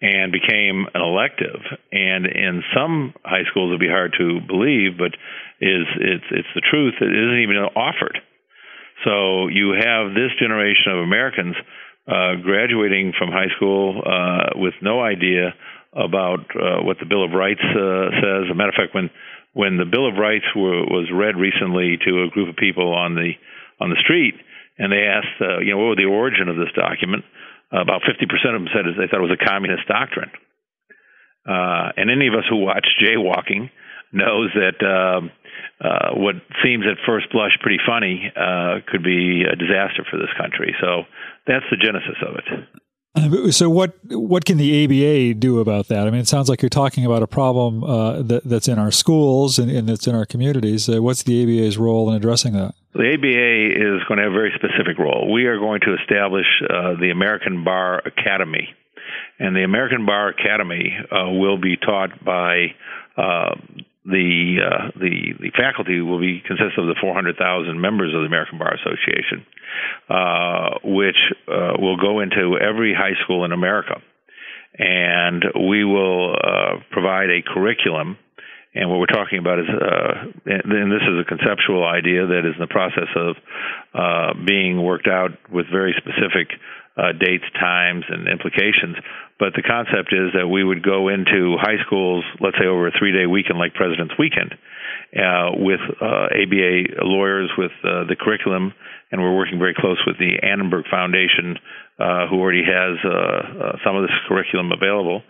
and 0.00 0.32
became 0.32 0.86
an 0.94 1.02
elective. 1.02 1.60
And 1.92 2.26
in 2.26 2.62
some 2.74 3.14
high 3.24 3.44
schools, 3.50 3.70
it'd 3.70 3.80
be 3.80 3.88
hard 3.88 4.14
to 4.18 4.40
believe, 4.46 4.96
but 4.96 5.12
is 5.60 5.86
it's 6.00 6.24
it's 6.30 6.52
the 6.54 6.62
truth. 6.64 6.94
It 7.00 7.12
isn't 7.12 7.42
even 7.42 7.56
offered. 7.76 8.18
So 9.04 9.48
you 9.48 9.72
have 9.76 10.12
this 10.12 10.32
generation 10.38 10.92
of 10.92 10.98
Americans 11.00 11.56
uh, 12.08 12.36
graduating 12.42 13.12
from 13.18 13.28
high 13.30 13.52
school 13.56 14.00
uh, 14.04 14.58
with 14.58 14.74
no 14.82 15.00
idea 15.00 15.54
about 15.92 16.40
uh, 16.54 16.82
what 16.82 16.98
the 16.98 17.06
Bill 17.06 17.24
of 17.24 17.32
Rights 17.32 17.64
uh, 17.64 18.08
says. 18.20 18.48
As 18.48 18.50
a 18.50 18.54
matter 18.54 18.70
of 18.70 18.78
fact, 18.78 18.94
when 18.94 19.10
when 19.52 19.76
the 19.76 19.84
Bill 19.84 20.08
of 20.08 20.14
Rights 20.14 20.46
were, 20.54 20.86
was 20.86 21.10
read 21.12 21.36
recently 21.36 21.98
to 22.06 22.22
a 22.22 22.30
group 22.30 22.48
of 22.48 22.56
people 22.56 22.94
on 22.94 23.14
the 23.14 23.32
on 23.80 23.90
the 23.90 24.00
street, 24.00 24.34
and 24.78 24.92
they 24.92 25.04
asked, 25.04 25.40
uh, 25.40 25.58
you 25.58 25.72
know, 25.72 25.78
what 25.78 25.96
was 25.96 26.00
the 26.00 26.08
origin 26.08 26.48
of 26.48 26.56
this 26.56 26.72
document? 26.76 27.24
Uh, 27.72 27.82
about 27.82 28.02
50% 28.02 28.26
of 28.54 28.60
them 28.60 28.68
said 28.74 28.84
they 28.98 29.06
thought 29.06 29.22
it 29.22 29.30
was 29.30 29.38
a 29.40 29.44
communist 29.44 29.86
doctrine. 29.86 30.30
Uh, 31.48 31.94
and 31.96 32.10
any 32.10 32.26
of 32.26 32.34
us 32.34 32.44
who 32.50 32.56
watch 32.56 32.86
jaywalking 33.00 33.70
knows 34.12 34.50
that 34.54 34.78
uh, 34.82 35.20
uh, 35.86 36.10
what 36.14 36.34
seems 36.62 36.84
at 36.84 36.98
first 37.06 37.30
blush 37.32 37.52
pretty 37.62 37.78
funny 37.86 38.30
uh, 38.36 38.80
could 38.90 39.02
be 39.02 39.44
a 39.44 39.56
disaster 39.56 40.04
for 40.10 40.18
this 40.18 40.30
country. 40.36 40.74
So 40.80 41.04
that's 41.46 41.64
the 41.70 41.76
genesis 41.76 42.16
of 42.26 42.34
it. 42.36 43.52
So 43.52 43.68
what 43.68 43.98
what 44.08 44.44
can 44.44 44.56
the 44.56 44.84
ABA 44.84 45.34
do 45.34 45.58
about 45.58 45.88
that? 45.88 46.06
I 46.06 46.10
mean, 46.10 46.20
it 46.20 46.28
sounds 46.28 46.48
like 46.48 46.62
you're 46.62 46.68
talking 46.68 47.04
about 47.04 47.24
a 47.24 47.26
problem 47.26 47.82
uh, 47.82 48.22
that, 48.22 48.44
that's 48.44 48.68
in 48.68 48.78
our 48.78 48.92
schools 48.92 49.58
and, 49.58 49.68
and, 49.68 49.88
that's 49.88 50.06
in 50.06 50.14
our 50.14 50.24
communities. 50.24 50.88
Uh, 50.88 51.02
what's 51.02 51.24
the 51.24 51.42
ABA's 51.42 51.76
role 51.76 52.08
in 52.08 52.14
addressing 52.14 52.52
that? 52.52 52.74
The 52.92 53.06
ABA 53.06 53.96
is 53.96 54.02
going 54.08 54.18
to 54.18 54.24
have 54.24 54.32
a 54.32 54.34
very 54.34 54.52
specific 54.56 54.98
role. 54.98 55.32
We 55.32 55.46
are 55.46 55.58
going 55.58 55.80
to 55.82 55.94
establish 55.94 56.46
uh, 56.62 56.98
the 57.00 57.10
American 57.10 57.62
Bar 57.62 58.02
Academy, 58.04 58.74
and 59.38 59.54
the 59.54 59.62
American 59.62 60.06
Bar 60.06 60.30
Academy 60.30 60.96
uh, 61.10 61.30
will 61.30 61.56
be 61.56 61.76
taught 61.76 62.24
by 62.24 62.74
uh, 63.16 63.54
the 64.04 64.58
uh, 64.58 64.98
the 64.98 65.34
the 65.38 65.50
faculty 65.56 66.00
will 66.00 66.20
be 66.20 66.42
consist 66.44 66.78
of 66.78 66.86
the 66.86 66.96
400,000 67.00 67.80
members 67.80 68.14
of 68.14 68.22
the 68.22 68.26
American 68.26 68.58
Bar 68.58 68.74
Association, 68.74 69.46
uh, 70.08 70.78
which 70.82 71.18
uh, 71.46 71.78
will 71.78 71.96
go 71.96 72.18
into 72.18 72.58
every 72.58 72.92
high 72.92 73.14
school 73.22 73.44
in 73.44 73.52
America, 73.52 74.02
and 74.78 75.44
we 75.68 75.84
will 75.84 76.34
uh, 76.34 76.82
provide 76.90 77.30
a 77.30 77.42
curriculum. 77.42 78.18
And 78.72 78.88
what 78.88 79.00
we're 79.00 79.10
talking 79.10 79.38
about 79.38 79.58
is, 79.58 79.66
uh, 79.66 80.30
and 80.46 80.92
this 80.92 81.02
is 81.02 81.18
a 81.18 81.26
conceptual 81.26 81.82
idea 81.82 82.26
that 82.26 82.46
is 82.46 82.54
in 82.54 82.62
the 82.62 82.70
process 82.70 83.10
of 83.16 83.34
uh, 83.94 84.34
being 84.46 84.80
worked 84.82 85.08
out 85.08 85.34
with 85.50 85.66
very 85.66 85.94
specific 85.98 86.54
uh, 86.96 87.10
dates, 87.18 87.46
times, 87.58 88.04
and 88.08 88.28
implications. 88.28 88.94
But 89.42 89.58
the 89.58 89.66
concept 89.66 90.14
is 90.14 90.38
that 90.38 90.46
we 90.46 90.62
would 90.62 90.84
go 90.84 91.08
into 91.08 91.58
high 91.58 91.82
schools, 91.82 92.22
let's 92.38 92.58
say 92.62 92.66
over 92.66 92.86
a 92.86 92.92
three 92.94 93.10
day 93.10 93.26
weekend 93.26 93.58
like 93.58 93.74
President's 93.74 94.14
Weekend, 94.18 94.54
uh, 95.18 95.50
with 95.58 95.80
uh, 95.98 96.30
ABA 96.30 97.02
lawyers 97.02 97.50
with 97.58 97.74
uh, 97.82 98.06
the 98.06 98.14
curriculum, 98.14 98.72
and 99.10 99.20
we're 99.20 99.34
working 99.34 99.58
very 99.58 99.74
close 99.74 99.98
with 100.06 100.18
the 100.18 100.38
Annenberg 100.46 100.86
Foundation, 100.86 101.58
who 101.98 102.38
already 102.38 102.62
has 102.62 103.02
some 103.82 103.96
of 103.96 104.02
this 104.06 104.14
curriculum 104.28 104.70
available, 104.70 105.22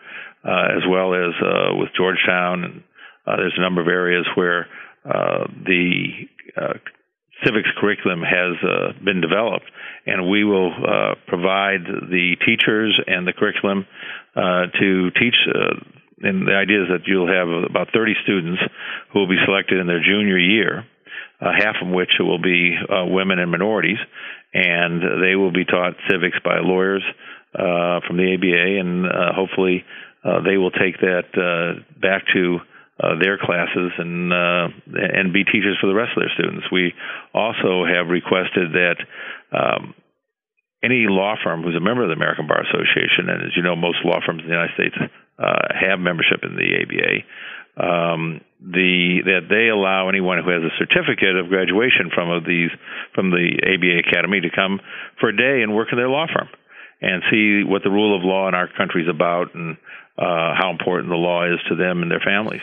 as 0.45 0.85
well 0.85 1.15
as 1.15 1.33
with 1.81 1.89
Georgetown. 1.97 2.65
And 2.65 2.83
uh, 3.27 3.37
there's 3.37 3.55
a 3.57 3.61
number 3.61 3.81
of 3.81 3.89
areas 3.89 4.27
where 4.35 4.67
uh, 5.05 5.47
the 5.65 6.29
uh, 6.57 6.75
civics 7.45 7.69
curriculum 7.79 8.21
has 8.21 8.57
uh, 8.62 8.93
been 9.05 9.21
developed, 9.21 9.65
and 10.07 10.29
we 10.29 10.45
will 10.45 10.73
uh, 10.73 11.15
provide 11.27 11.85
the 11.85 12.37
teachers 12.47 13.00
and 13.07 13.27
the 13.27 13.33
curriculum 13.33 13.87
uh, 14.37 14.67
to 14.79 15.11
teach. 15.19 15.37
And 16.23 16.47
the 16.47 16.53
idea 16.53 16.83
is 16.83 16.89
that 16.93 17.07
you'll 17.07 17.33
have 17.33 17.49
about 17.49 17.89
30 17.95 18.12
students 18.25 18.61
who 19.12 19.21
will 19.21 19.29
be 19.29 19.41
selected 19.47 19.81
in 19.81 19.87
their 19.87 20.05
junior 20.05 20.37
year, 20.37 20.85
half 21.41 21.77
of 21.81 21.89
which 21.89 22.11
will 22.21 22.41
be 22.41 22.77
women 23.09 23.39
and 23.39 23.50
minorities, 23.50 23.97
and 24.53 25.00
they 25.25 25.35
will 25.35 25.53
be 25.53 25.65
taught 25.65 25.95
civics 26.11 26.37
by 26.45 26.61
lawyers 26.61 27.03
from 27.53 28.19
the 28.19 28.37
ABA, 28.37 28.81
and 28.81 29.07
hopefully 29.35 29.83
they 30.45 30.59
will 30.59 30.73
take 30.73 31.00
that 31.00 31.81
back 32.03 32.25
to 32.35 32.59
uh, 33.00 33.16
their 33.19 33.38
classes 33.38 33.92
and 33.97 34.33
uh, 34.33 34.69
and 34.92 35.33
be 35.33 35.45
teachers 35.45 35.78
for 35.80 35.88
the 35.88 35.97
rest 35.97 36.12
of 36.16 36.21
their 36.21 36.35
students. 36.37 36.66
We 36.71 36.92
also 37.33 37.88
have 37.88 38.12
requested 38.12 38.76
that 38.76 38.99
um, 39.57 39.95
any 40.85 41.09
law 41.09 41.37
firm 41.42 41.62
who's 41.62 41.76
a 41.76 41.80
member 41.80 42.02
of 42.02 42.09
the 42.09 42.21
American 42.21 42.47
Bar 42.47 42.61
Association, 42.61 43.28
and 43.28 43.42
as 43.49 43.57
you 43.57 43.62
know, 43.62 43.76
most 43.76 44.04
law 44.04 44.21
firms 44.25 44.42
in 44.45 44.49
the 44.49 44.52
United 44.52 44.75
States 44.76 44.97
uh, 45.00 45.69
have 45.73 45.99
membership 45.99 46.45
in 46.45 46.57
the 46.57 46.69
ABA. 46.76 47.25
Um, 47.80 48.40
the 48.61 49.25
that 49.25 49.49
they 49.49 49.73
allow 49.73 50.09
anyone 50.09 50.42
who 50.42 50.50
has 50.50 50.61
a 50.61 50.76
certificate 50.76 51.37
of 51.37 51.49
graduation 51.49 52.12
from 52.12 52.28
of 52.28 52.45
these 52.45 52.69
from 53.14 53.30
the 53.30 53.57
ABA 53.64 54.04
Academy 54.04 54.40
to 54.40 54.50
come 54.52 54.80
for 55.19 55.30
a 55.30 55.37
day 55.37 55.62
and 55.62 55.75
work 55.75 55.88
in 55.92 55.97
their 55.97 56.11
law 56.11 56.26
firm 56.26 56.49
and 57.00 57.23
see 57.30 57.64
what 57.64 57.83
the 57.83 57.88
rule 57.88 58.12
of 58.16 58.25
law 58.25 58.49
in 58.49 58.54
our 58.54 58.69
country 58.76 59.02
is 59.02 59.09
about 59.09 59.54
and 59.54 59.78
uh, 60.19 60.52
how 60.52 60.69
important 60.71 61.09
the 61.09 61.16
law 61.16 61.47
is 61.47 61.61
to 61.69 61.75
them 61.76 62.02
and 62.02 62.11
their 62.11 62.21
families. 62.21 62.61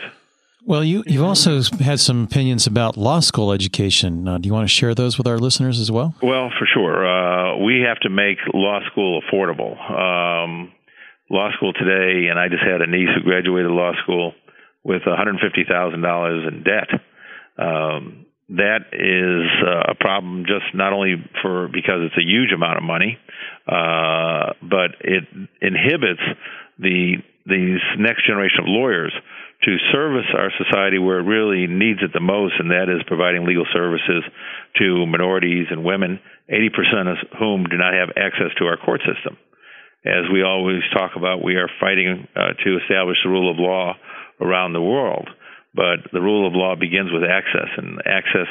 Well, 0.64 0.84
you, 0.84 1.02
you've 1.06 1.24
also 1.24 1.62
had 1.80 2.00
some 2.00 2.24
opinions 2.24 2.66
about 2.66 2.96
law 2.96 3.20
school 3.20 3.52
education. 3.52 4.26
Uh, 4.26 4.38
do 4.38 4.46
you 4.46 4.52
want 4.52 4.68
to 4.68 4.74
share 4.74 4.94
those 4.94 5.16
with 5.16 5.26
our 5.26 5.38
listeners 5.38 5.78
as 5.80 5.90
well? 5.90 6.14
Well, 6.22 6.50
for 6.58 6.66
sure. 6.72 7.06
Uh, 7.06 7.56
we 7.64 7.84
have 7.86 7.98
to 8.00 8.10
make 8.10 8.38
law 8.52 8.80
school 8.90 9.22
affordable. 9.22 9.78
Um, 9.90 10.72
law 11.30 11.50
school 11.56 11.72
today, 11.72 12.28
and 12.28 12.38
I 12.38 12.48
just 12.48 12.62
had 12.62 12.82
a 12.82 12.86
niece 12.86 13.08
who 13.14 13.22
graduated 13.22 13.70
law 13.70 13.92
school 14.02 14.34
with 14.84 15.02
$150,000 15.02 16.48
in 16.48 16.64
debt. 16.64 16.88
Um, 17.58 18.26
that 18.50 18.88
is 18.92 19.50
uh, 19.66 19.92
a 19.92 19.94
problem 19.94 20.44
just 20.46 20.74
not 20.74 20.92
only 20.92 21.16
for 21.42 21.68
because 21.68 22.00
it's 22.00 22.16
a 22.16 22.24
huge 22.24 22.50
amount 22.52 22.78
of 22.78 22.82
money, 22.82 23.18
uh, 23.66 24.54
but 24.62 24.96
it 25.00 25.24
inhibits 25.60 26.22
the 26.78 27.16
these 27.44 27.80
next 27.98 28.26
generation 28.26 28.60
of 28.60 28.66
lawyers 28.68 29.12
to 29.64 29.76
service 29.90 30.26
our 30.34 30.52
society 30.54 30.98
where 30.98 31.18
it 31.18 31.26
really 31.26 31.66
needs 31.66 31.98
it 32.02 32.12
the 32.14 32.20
most, 32.20 32.54
and 32.58 32.70
that 32.70 32.86
is 32.86 33.02
providing 33.06 33.44
legal 33.44 33.66
services 33.72 34.22
to 34.78 35.06
minorities 35.06 35.66
and 35.70 35.84
women, 35.84 36.20
80% 36.48 37.10
of 37.10 37.18
whom 37.38 37.64
do 37.64 37.76
not 37.76 37.92
have 37.92 38.14
access 38.16 38.54
to 38.58 38.66
our 38.66 38.76
court 38.76 39.00
system. 39.02 39.36
As 40.06 40.30
we 40.32 40.42
always 40.42 40.82
talk 40.94 41.12
about, 41.16 41.42
we 41.42 41.56
are 41.56 41.68
fighting 41.80 42.28
uh, 42.36 42.54
to 42.64 42.78
establish 42.78 43.18
the 43.24 43.30
rule 43.30 43.50
of 43.50 43.58
law 43.58 43.94
around 44.40 44.72
the 44.72 44.82
world, 44.82 45.28
but 45.74 46.06
the 46.12 46.22
rule 46.22 46.46
of 46.46 46.54
law 46.54 46.76
begins 46.76 47.10
with 47.12 47.24
access, 47.24 47.68
and 47.76 47.98
access 48.06 48.46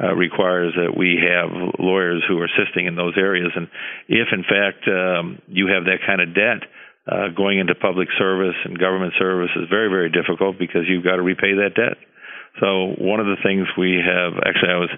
uh, 0.00 0.14
requires 0.14 0.74
that 0.76 0.96
we 0.96 1.20
have 1.20 1.48
lawyers 1.78 2.22
who 2.28 2.38
are 2.38 2.48
assisting 2.48 2.86
in 2.86 2.96
those 2.96 3.14
areas. 3.16 3.52
And 3.54 3.68
if, 4.08 4.28
in 4.32 4.42
fact, 4.42 4.88
um, 4.88 5.40
you 5.48 5.68
have 5.68 5.84
that 5.84 6.04
kind 6.06 6.20
of 6.20 6.34
debt, 6.34 6.68
uh, 7.06 7.28
going 7.36 7.58
into 7.58 7.74
public 7.74 8.08
service 8.18 8.56
and 8.64 8.78
government 8.78 9.14
service 9.18 9.50
is 9.56 9.68
very, 9.70 9.88
very 9.88 10.10
difficult 10.10 10.58
because 10.58 10.82
you've 10.88 11.04
got 11.04 11.16
to 11.16 11.22
repay 11.22 11.54
that 11.54 11.74
debt. 11.74 11.98
So 12.60 12.94
one 12.98 13.20
of 13.20 13.26
the 13.26 13.38
things 13.42 13.68
we 13.78 14.02
have 14.02 14.34
actually, 14.42 14.72
I 14.72 14.78
was 14.78 14.94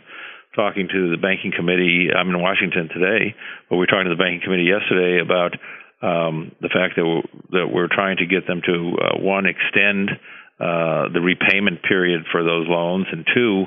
talking 0.57 0.89
to 0.89 1.11
the 1.11 1.21
banking 1.21 1.53
committee. 1.55 2.09
I'm 2.15 2.31
in 2.31 2.41
Washington 2.41 2.89
today, 2.89 3.35
but 3.69 3.77
we 3.77 3.81
were 3.81 3.91
talking 3.91 4.09
to 4.09 4.17
the 4.17 4.23
banking 4.23 4.41
committee 4.43 4.71
yesterday 4.71 5.21
about 5.21 5.53
um, 6.01 6.53
the 6.63 6.71
fact 6.73 6.97
that 6.97 7.05
we're, 7.05 7.27
that 7.53 7.69
we're 7.69 7.93
trying 7.93 8.19
to 8.19 8.27
get 8.27 8.47
them 8.47 8.63
to 8.65 8.97
uh, 8.97 9.19
one 9.19 9.47
extend 9.47 10.11
uh, 10.59 11.13
the 11.13 11.21
repayment 11.21 11.83
period 11.83 12.23
for 12.33 12.43
those 12.43 12.67
loans, 12.67 13.07
and 13.13 13.27
two 13.35 13.67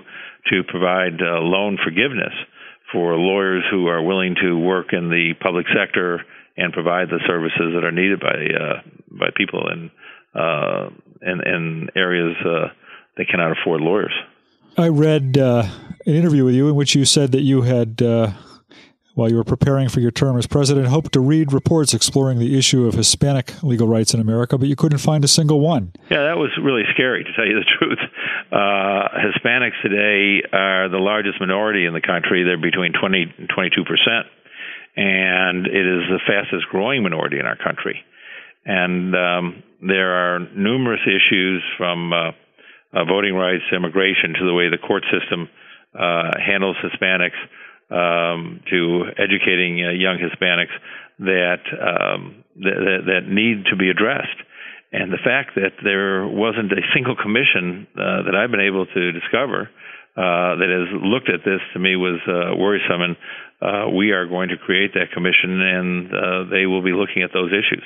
to 0.51 0.63
provide 0.67 1.21
uh, 1.21 1.39
loan 1.39 1.77
forgiveness 1.83 2.33
for 2.91 3.15
lawyers 3.15 3.63
who 3.71 3.87
are 3.87 4.03
willing 4.03 4.35
to 4.41 4.57
work 4.57 4.91
in 4.91 5.09
the 5.09 5.33
public 5.39 5.65
sector 5.71 6.19
and 6.57 6.73
provide 6.73 7.09
the 7.09 7.19
services 7.27 7.73
that 7.73 7.83
are 7.83 7.91
needed 7.91 8.19
by 8.19 8.33
uh, 8.33 8.81
by 9.09 9.29
people 9.35 9.69
in 9.69 9.91
uh, 10.39 10.89
in, 11.21 11.41
in 11.47 11.89
areas 11.95 12.35
uh, 12.45 12.67
that 13.17 13.27
cannot 13.29 13.51
afford 13.51 13.81
lawyers. 13.81 14.13
I 14.77 14.87
read 14.87 15.37
uh, 15.37 15.67
an 16.05 16.15
interview 16.15 16.45
with 16.45 16.55
you 16.55 16.69
in 16.69 16.75
which 16.75 16.95
you 16.95 17.03
said 17.03 17.33
that 17.33 17.41
you 17.41 17.63
had, 17.63 18.01
uh, 18.01 18.31
while 19.15 19.29
you 19.29 19.35
were 19.35 19.43
preparing 19.43 19.89
for 19.89 19.99
your 19.99 20.11
term 20.11 20.37
as 20.37 20.47
president, 20.47 20.87
hoped 20.87 21.11
to 21.13 21.19
read 21.19 21.51
reports 21.51 21.93
exploring 21.93 22.39
the 22.39 22.57
issue 22.57 22.87
of 22.87 22.93
Hispanic 22.93 23.61
legal 23.61 23.87
rights 23.87 24.13
in 24.13 24.21
America, 24.21 24.57
but 24.57 24.69
you 24.69 24.77
couldn't 24.77 24.99
find 24.99 25.25
a 25.25 25.27
single 25.27 25.59
one. 25.59 25.91
Yeah, 26.09 26.23
that 26.23 26.37
was 26.37 26.51
really 26.63 26.83
scary, 26.93 27.25
to 27.25 27.33
tell 27.33 27.45
you 27.45 27.55
the 27.55 27.65
truth. 27.79 27.99
Uh, 28.51 29.09
Hispanics 29.19 29.81
today 29.83 30.47
are 30.53 30.87
the 30.87 30.99
largest 30.99 31.41
minority 31.41 31.85
in 31.85 31.93
the 31.93 32.01
country. 32.01 32.43
They're 32.43 32.57
between 32.57 32.93
20 32.93 33.33
and 33.37 33.49
22 33.53 33.83
percent 33.83 34.27
and 34.95 35.67
it 35.67 35.85
is 35.85 36.03
the 36.09 36.19
fastest 36.27 36.67
growing 36.69 37.03
minority 37.03 37.39
in 37.39 37.45
our 37.45 37.57
country. 37.57 38.03
And 38.65 39.15
um, 39.15 39.63
there 39.81 40.11
are 40.11 40.39
numerous 40.39 41.01
issues 41.07 41.63
from 41.77 42.13
uh, 42.13 42.31
uh, 42.93 43.05
voting 43.05 43.33
rights, 43.33 43.63
immigration, 43.75 44.33
to 44.39 44.45
the 44.45 44.53
way 44.53 44.69
the 44.69 44.77
court 44.77 45.03
system 45.09 45.49
uh, 45.97 46.31
handles 46.45 46.77
Hispanics, 46.83 47.39
um, 47.89 48.61
to 48.69 49.05
educating 49.17 49.83
uh, 49.83 49.91
young 49.91 50.17
Hispanics 50.19 50.71
that, 51.19 51.63
um, 51.75 52.43
that 52.55 53.03
that 53.07 53.21
need 53.27 53.65
to 53.69 53.75
be 53.75 53.89
addressed. 53.89 54.39
And 54.93 55.11
the 55.11 55.19
fact 55.23 55.55
that 55.55 55.71
there 55.83 56.27
wasn't 56.27 56.71
a 56.71 56.83
single 56.93 57.15
commission 57.15 57.87
uh, 57.95 58.23
that 58.27 58.35
I've 58.35 58.51
been 58.51 58.63
able 58.63 58.85
to 58.85 59.11
discover 59.11 59.69
uh, 60.17 60.55
that 60.59 60.67
has 60.67 61.01
looked 61.03 61.29
at 61.29 61.45
this 61.45 61.61
to 61.73 61.79
me 61.79 61.95
was 61.95 62.19
uh, 62.27 62.55
worrisome. 62.55 63.01
And 63.01 63.15
uh, 63.61 63.89
we 63.89 64.11
are 64.11 64.27
going 64.27 64.49
to 64.49 64.57
create 64.57 64.93
that 64.95 65.11
commission, 65.13 65.61
and 65.61 66.13
uh, 66.13 66.43
they 66.49 66.65
will 66.65 66.81
be 66.81 66.91
looking 66.93 67.23
at 67.23 67.31
those 67.33 67.51
issues. 67.51 67.83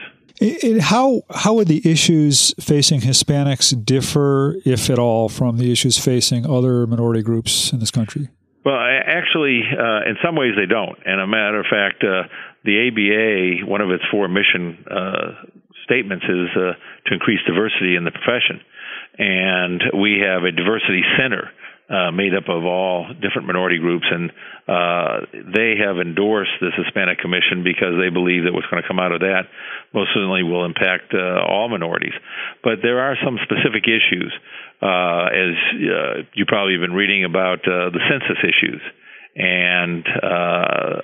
How 0.82 1.22
how 1.30 1.54
would 1.54 1.68
the 1.68 1.82
issues 1.90 2.54
facing 2.60 3.02
Hispanics 3.02 3.74
differ, 3.86 4.56
if 4.66 4.90
at 4.90 5.00
all, 5.00 5.30
from 5.30 5.58
the 5.58 5.72
issues 5.72 5.98
facing 5.98 6.46
other 6.46 6.88
minority 6.88 7.22
groups 7.22 7.72
in 7.72 7.80
this 7.80 7.92
country? 7.92 8.30
Well, 8.66 8.76
actually, 8.76 9.62
uh, 9.62 10.10
in 10.10 10.18
some 10.26 10.36
ways 10.36 10.54
they 10.58 10.66
don't. 10.66 10.98
And 11.06 11.22
a 11.22 11.28
matter 11.28 11.60
of 11.60 11.68
fact, 11.70 12.04
uh, 12.04 12.24
the 12.66 12.90
ABA, 12.90 13.70
one 13.70 13.80
of 13.80 13.92
its 13.92 14.04
four 14.12 14.28
mission 14.28 14.84
uh, 14.90 15.46
statements 15.86 16.26
is 16.26 16.50
uh, 16.58 16.74
to 17.06 17.14
increase 17.14 17.40
diversity 17.46 17.96
in 17.96 18.04
the 18.04 18.12
profession, 18.12 18.60
and 19.20 19.84
we 20.02 20.20
have 20.26 20.44
a 20.44 20.52
diversity 20.52 21.04
center 21.16 21.52
uh, 21.90 22.10
made 22.12 22.34
up 22.34 22.50
of 22.50 22.66
all 22.66 23.06
different 23.22 23.46
minority 23.46 23.78
groups, 23.78 24.06
and 24.10 24.32
uh, 24.68 25.26
they 25.54 25.78
have 25.78 25.98
endorsed 26.02 26.58
this 26.60 26.74
Hispanic 26.78 27.20
Commission 27.20 27.64
because 27.64 27.94
they 28.02 28.10
believe 28.10 28.46
that 28.46 28.54
what's 28.54 28.66
going 28.68 28.82
to 28.82 28.88
come 28.88 29.00
out 29.00 29.12
of 29.12 29.22
that 29.22 29.46
most 29.94 30.10
certainly 30.14 30.42
will 30.42 30.66
impact 30.66 31.14
uh, 31.14 31.46
all 31.46 31.70
minorities. 31.70 32.14
But 32.64 32.82
there 32.82 33.00
are 33.02 33.16
some 33.24 33.38
specific 33.44 33.86
issues, 33.86 34.34
uh, 34.82 35.30
as 35.30 35.54
uh, 35.78 36.14
you 36.34 36.46
probably 36.48 36.74
have 36.74 36.82
been 36.82 36.98
reading 36.98 37.24
about 37.24 37.62
the 37.64 38.02
census 38.10 38.42
issues 38.42 38.82
and 39.36 40.06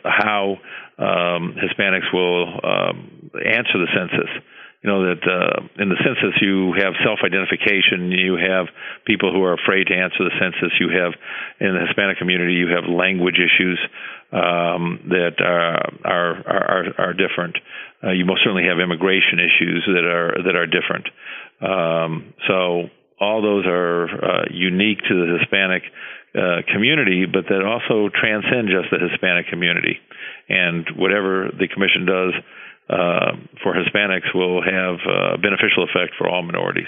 how 0.02 0.58
um, 0.98 1.56
Hispanics 1.62 2.10
will 2.14 2.48
um, 2.64 3.30
answer 3.38 3.78
the 3.78 3.88
census 3.94 4.30
you 4.82 4.90
know 4.90 5.14
that 5.14 5.22
uh, 5.22 5.62
in 5.82 5.90
the 5.90 6.00
census 6.02 6.34
you 6.42 6.74
have 6.74 6.94
self-identification, 7.06 8.12
you 8.12 8.34
have 8.36 8.66
people 9.06 9.32
who 9.32 9.44
are 9.44 9.54
afraid 9.54 9.88
to 9.88 9.94
answer 9.94 10.26
the 10.26 10.34
census, 10.42 10.74
you 10.80 10.90
have 10.90 11.14
in 11.60 11.74
the 11.74 11.86
Hispanic 11.86 12.18
community 12.18 12.54
you 12.54 12.74
have 12.74 12.90
language 12.90 13.38
issues 13.38 13.78
um, 14.34 15.06
that 15.10 15.38
are 15.40 15.94
are 16.04 16.34
are, 16.48 16.86
are 16.98 17.14
different. 17.14 17.58
Uh, 18.04 18.10
you 18.10 18.26
most 18.26 18.42
certainly 18.44 18.66
have 18.66 18.80
immigration 18.80 19.38
issues 19.38 19.86
that 19.86 20.04
are 20.04 20.42
that 20.44 20.56
are 20.56 20.66
different. 20.66 21.06
Um, 21.62 22.34
so 22.48 22.90
all 23.22 23.42
those 23.44 23.66
are 23.68 24.10
uh, 24.10 24.46
unique 24.50 24.98
to 25.06 25.14
the 25.14 25.38
Hispanic 25.38 25.84
uh, 26.34 26.66
community, 26.74 27.26
but 27.30 27.46
that 27.50 27.62
also 27.62 28.10
transcend 28.10 28.70
just 28.74 28.90
the 28.90 28.98
Hispanic 28.98 29.48
community. 29.48 30.00
And 30.50 30.88
whatever 30.98 31.52
the 31.54 31.68
commission 31.68 32.06
does 32.06 32.34
uh, 32.92 33.32
for 33.64 33.74
Hispanics 33.74 34.34
will 34.36 34.62
have 34.62 35.00
a 35.08 35.38
beneficial 35.38 35.84
effect 35.84 36.14
for 36.18 36.28
all 36.28 36.44
minorities. 36.44 36.88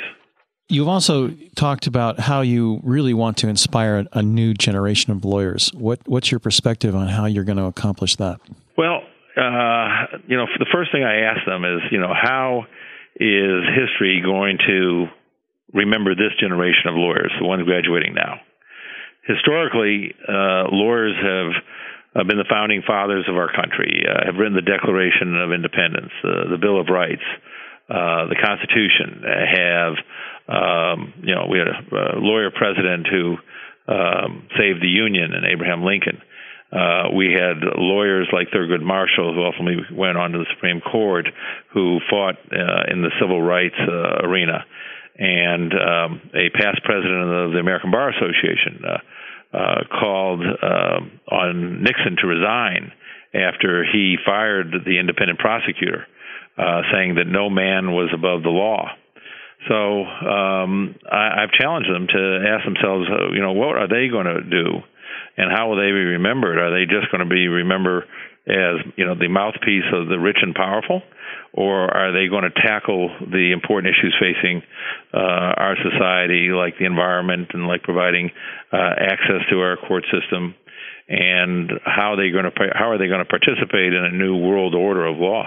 You've 0.70 0.88
also 0.88 1.30
talked 1.56 1.88
about 1.88 2.20
how 2.20 2.42
you 2.42 2.80
really 2.84 3.14
want 3.14 3.38
to 3.38 3.48
inspire 3.48 4.06
a 4.12 4.22
new 4.22 4.54
generation 4.54 5.12
of 5.12 5.24
lawyers. 5.26 5.72
What, 5.74 6.00
what's 6.06 6.32
your 6.32 6.40
perspective 6.40 6.96
on 6.96 7.08
how 7.08 7.26
you're 7.26 7.44
going 7.44 7.58
to 7.58 7.66
accomplish 7.66 8.16
that? 8.18 8.40
Well, 8.78 9.02
uh, 9.38 10.18
you 10.28 10.38
know, 10.38 10.46
the 10.60 10.68
first 10.72 10.92
thing 10.92 11.04
I 11.04 11.22
ask 11.22 11.46
them 11.46 11.66
is, 11.66 11.82
you 11.92 12.00
know, 12.00 12.14
how 12.14 12.66
is 13.16 13.64
history 13.76 14.22
going 14.24 14.58
to 14.68 15.08
remember 15.74 16.16
this 16.16 16.34
generation 16.40 16.88
of 16.88 16.96
lawyers, 16.96 17.32
the 17.40 17.46
ones 17.46 17.64
graduating 17.64 18.14
now? 18.14 18.40
Historically, 19.28 20.14
uh, 20.28 20.68
lawyers 20.72 21.16
have 21.22 21.64
uh, 22.16 22.24
been 22.24 22.38
the 22.38 22.50
founding 22.50 22.84
fathers 22.86 23.26
of 23.28 23.36
our 23.36 23.52
country, 23.52 24.06
uh, 24.06 24.26
have 24.26 24.36
written 24.36 24.54
the 24.54 24.62
Declaration 24.62 25.36
of 25.36 25.52
Independence, 25.52 26.12
uh, 26.24 26.50
the 26.50 26.58
Bill 26.62 26.80
of 26.80 26.88
Rights, 26.88 27.26
uh, 27.90 28.30
the 28.30 28.38
Constitution, 28.40 29.24
have, 29.26 29.94
um, 30.48 31.14
you 31.22 31.36
know, 31.36 31.48
we 31.50 31.60
had 31.60 31.68
a, 31.68 32.20
lawyer 32.20 32.52
president 32.52 33.08
who 33.08 33.38
um, 33.88 34.48
saved 34.58 34.82
the 34.82 34.88
Union 34.88 35.34
and 35.34 35.46
Abraham 35.46 35.84
Lincoln. 35.84 36.22
Uh, 36.72 37.14
we 37.14 37.30
had 37.30 37.62
lawyers 37.78 38.28
like 38.32 38.50
Thurgood 38.50 38.82
Marshall, 38.82 39.34
who 39.34 39.44
ultimately 39.44 39.84
went 39.94 40.18
on 40.18 40.32
to 40.32 40.40
the 40.40 40.50
Supreme 40.56 40.82
Court, 40.82 41.28
who 41.74 42.00
fought 42.10 42.36
uh, 42.52 42.90
in 42.90 43.02
the 43.04 43.12
civil 43.20 43.42
rights 43.42 43.78
uh, 43.78 44.26
arena, 44.26 44.66
and 45.18 45.74
um, 45.74 46.22
a 46.34 46.50
past 46.50 46.82
president 46.84 47.30
of 47.30 47.52
the 47.52 47.60
American 47.60 47.92
Bar 47.92 48.10
Association, 48.10 48.82
uh, 49.54 49.84
called 50.00 50.42
uh, 50.42 51.00
on 51.34 51.84
Nixon 51.84 52.18
to 52.22 52.28
resign 52.28 52.92
after 53.34 53.86
he 53.86 54.18
fired 54.26 54.74
the 54.86 55.00
independent 55.00 55.40
prosecutor, 55.40 56.06
uh, 56.58 56.82
saying 56.92 57.16
that 57.16 57.28
no 57.28 57.50
man 57.50 57.92
was 57.92 58.10
above 58.14 58.44
the 58.44 58.50
law. 58.50 58.90
So 59.68 60.04
um, 60.04 60.96
I, 61.10 61.44
I've 61.44 61.52
challenged 61.52 61.90
them 61.90 62.08
to 62.08 62.46
ask 62.50 62.66
themselves, 62.66 63.08
uh, 63.10 63.32
you 63.32 63.42
know, 63.42 63.54
what 63.54 63.78
are 63.78 63.88
they 63.88 64.10
going 64.10 64.26
to 64.26 64.42
do, 64.42 64.82
and 65.38 65.52
how 65.52 65.70
will 65.70 65.78
they 65.78 65.90
be 65.90 66.18
remembered? 66.18 66.58
Are 66.58 66.72
they 66.74 66.86
just 66.86 67.12
going 67.12 67.28
to 67.28 67.30
be 67.30 67.48
remembered 67.48 68.04
as 68.48 68.84
you 68.98 69.06
know 69.06 69.16
the 69.16 69.30
mouthpiece 69.30 69.88
of 69.94 70.10
the 70.10 70.20
rich 70.20 70.38
and 70.42 70.54
powerful, 70.54 71.02
or 71.54 71.90
are 71.96 72.12
they 72.12 72.28
going 72.28 72.44
to 72.44 72.62
tackle 72.62 73.10
the 73.20 73.52
important 73.54 73.94
issues 73.94 74.16
facing 74.20 74.62
uh, 75.14 75.54
our 75.56 75.76
society, 75.78 76.50
like 76.50 76.78
the 76.78 76.86
environment 76.86 77.50
and 77.54 77.68
like 77.68 77.84
providing 77.84 78.32
uh, 78.72 78.78
access 79.00 79.42
to 79.50 79.60
our 79.60 79.78
court 79.78 80.04
system? 80.12 80.56
And 81.08 81.72
how 81.86 82.14
are 82.14 82.18
they 82.18 82.32
going 82.32 82.46
to 82.46 82.52
how 82.74 82.92
are 82.92 82.98
they 82.98 83.08
going 83.08 83.24
to 83.24 83.30
participate 83.30 83.94
in 83.94 84.04
a 84.04 84.12
new 84.12 84.38
world 84.38 84.76
order 84.76 85.06
of 85.06 85.18
law? 85.18 85.46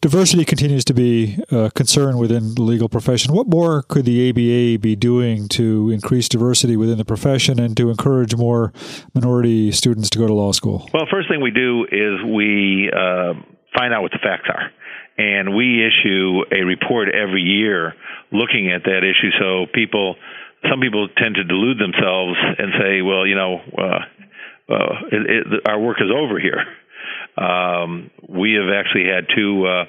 Diversity 0.00 0.46
continues 0.46 0.84
to 0.86 0.94
be 0.94 1.38
a 1.50 1.70
concern 1.72 2.16
within 2.16 2.54
the 2.54 2.62
legal 2.62 2.88
profession. 2.88 3.34
What 3.34 3.48
more 3.48 3.82
could 3.82 4.06
the 4.06 4.30
ABA 4.30 4.80
be 4.80 4.96
doing 4.96 5.46
to 5.48 5.90
increase 5.90 6.26
diversity 6.26 6.74
within 6.74 6.96
the 6.96 7.04
profession 7.04 7.60
and 7.60 7.76
to 7.76 7.90
encourage 7.90 8.34
more 8.34 8.72
minority 9.12 9.70
students 9.72 10.08
to 10.10 10.18
go 10.18 10.26
to 10.26 10.32
law 10.32 10.52
school? 10.52 10.88
Well, 10.94 11.04
first 11.10 11.28
thing 11.28 11.42
we 11.42 11.50
do 11.50 11.84
is 11.84 12.24
we 12.24 12.90
uh, 12.90 13.34
find 13.76 13.92
out 13.92 14.00
what 14.00 14.12
the 14.12 14.20
facts 14.22 14.48
are 14.48 14.70
and 15.18 15.54
we 15.54 15.84
issue 15.84 16.44
a 16.50 16.64
report 16.64 17.08
every 17.14 17.42
year 17.42 17.92
looking 18.32 18.72
at 18.72 18.84
that 18.84 19.04
issue. 19.04 19.30
So 19.38 19.66
people, 19.74 20.16
some 20.70 20.80
people 20.80 21.08
tend 21.18 21.34
to 21.34 21.44
delude 21.44 21.78
themselves 21.78 22.38
and 22.56 22.72
say, 22.80 23.02
well, 23.02 23.26
you 23.26 23.34
know, 23.34 23.60
uh, 23.76 24.00
uh, 24.72 24.94
it, 25.12 25.22
it, 25.28 25.68
our 25.68 25.78
work 25.78 25.98
is 26.00 26.08
over 26.10 26.40
here. 26.40 26.64
Um, 27.36 28.10
we 28.28 28.54
have 28.54 28.70
actually 28.74 29.06
had 29.06 29.26
two 29.34 29.66
uh, 29.66 29.84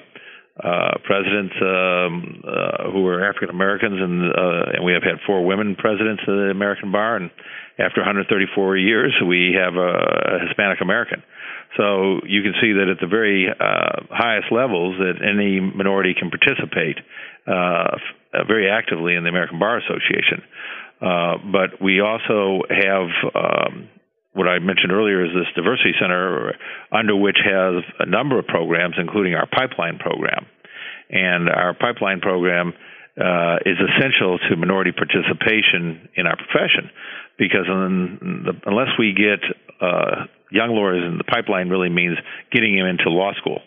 uh, 0.62 0.98
presidents 1.04 1.54
um, 1.60 2.42
uh, 2.46 2.90
who 2.92 3.02
were 3.02 3.24
African 3.24 3.50
Americans, 3.50 3.98
and 4.00 4.30
uh, 4.30 4.76
and 4.76 4.84
we 4.84 4.92
have 4.92 5.02
had 5.02 5.16
four 5.26 5.44
women 5.44 5.76
presidents 5.76 6.22
of 6.28 6.34
the 6.34 6.50
American 6.50 6.92
Bar. 6.92 7.16
And 7.16 7.30
after 7.78 8.00
134 8.00 8.76
years, 8.76 9.14
we 9.26 9.56
have 9.58 9.74
a, 9.74 10.36
a 10.36 10.46
Hispanic 10.46 10.80
American. 10.80 11.22
So 11.76 12.20
you 12.26 12.42
can 12.42 12.52
see 12.60 12.72
that 12.72 12.88
at 12.88 13.00
the 13.00 13.06
very 13.06 13.48
uh, 13.48 14.04
highest 14.10 14.52
levels, 14.52 14.98
that 14.98 15.24
any 15.24 15.58
minority 15.58 16.14
can 16.14 16.30
participate 16.30 16.98
uh, 17.46 17.96
very 18.46 18.70
actively 18.70 19.14
in 19.14 19.24
the 19.24 19.30
American 19.30 19.58
Bar 19.58 19.78
Association. 19.78 20.42
Uh, 21.00 21.38
but 21.50 21.80
we 21.82 22.00
also 22.00 22.62
have 22.68 23.08
um, 23.34 23.88
what 24.34 24.48
I 24.48 24.58
mentioned 24.58 24.92
earlier 24.92 25.24
is 25.24 25.30
this 25.34 25.48
diversity 25.54 25.92
center, 26.00 26.54
under 26.90 27.14
which 27.14 27.36
has 27.44 27.84
a 27.98 28.06
number 28.06 28.38
of 28.38 28.46
programs, 28.46 28.96
including 28.98 29.34
our 29.34 29.46
pipeline 29.46 29.98
program. 29.98 30.46
And 31.10 31.48
our 31.50 31.74
pipeline 31.74 32.20
program 32.20 32.72
uh, 33.20 33.56
is 33.66 33.76
essential 33.76 34.38
to 34.48 34.56
minority 34.56 34.92
participation 34.92 36.08
in 36.16 36.26
our 36.26 36.36
profession 36.36 36.90
because 37.38 37.66
the, 37.68 38.52
unless 38.64 38.88
we 38.98 39.12
get 39.12 39.44
uh, 39.80 40.24
young 40.50 40.70
lawyers 40.70 41.04
in 41.04 41.18
the 41.18 41.24
pipeline, 41.24 41.68
really 41.68 41.90
means 41.90 42.16
getting 42.50 42.76
them 42.76 42.86
into 42.86 43.10
law 43.10 43.32
school 43.34 43.60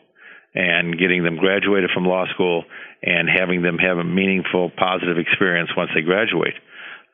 and 0.56 0.98
getting 0.98 1.24
them 1.24 1.38
graduated 1.38 1.92
from 1.94 2.06
law 2.06 2.26
school 2.34 2.64
and 3.04 3.30
having 3.30 3.62
them 3.62 3.78
have 3.78 3.98
a 3.98 4.04
meaningful, 4.04 4.72
positive 4.76 5.20
experience 5.20 5.70
once 5.78 5.92
they 5.94 6.02
graduate 6.02 6.56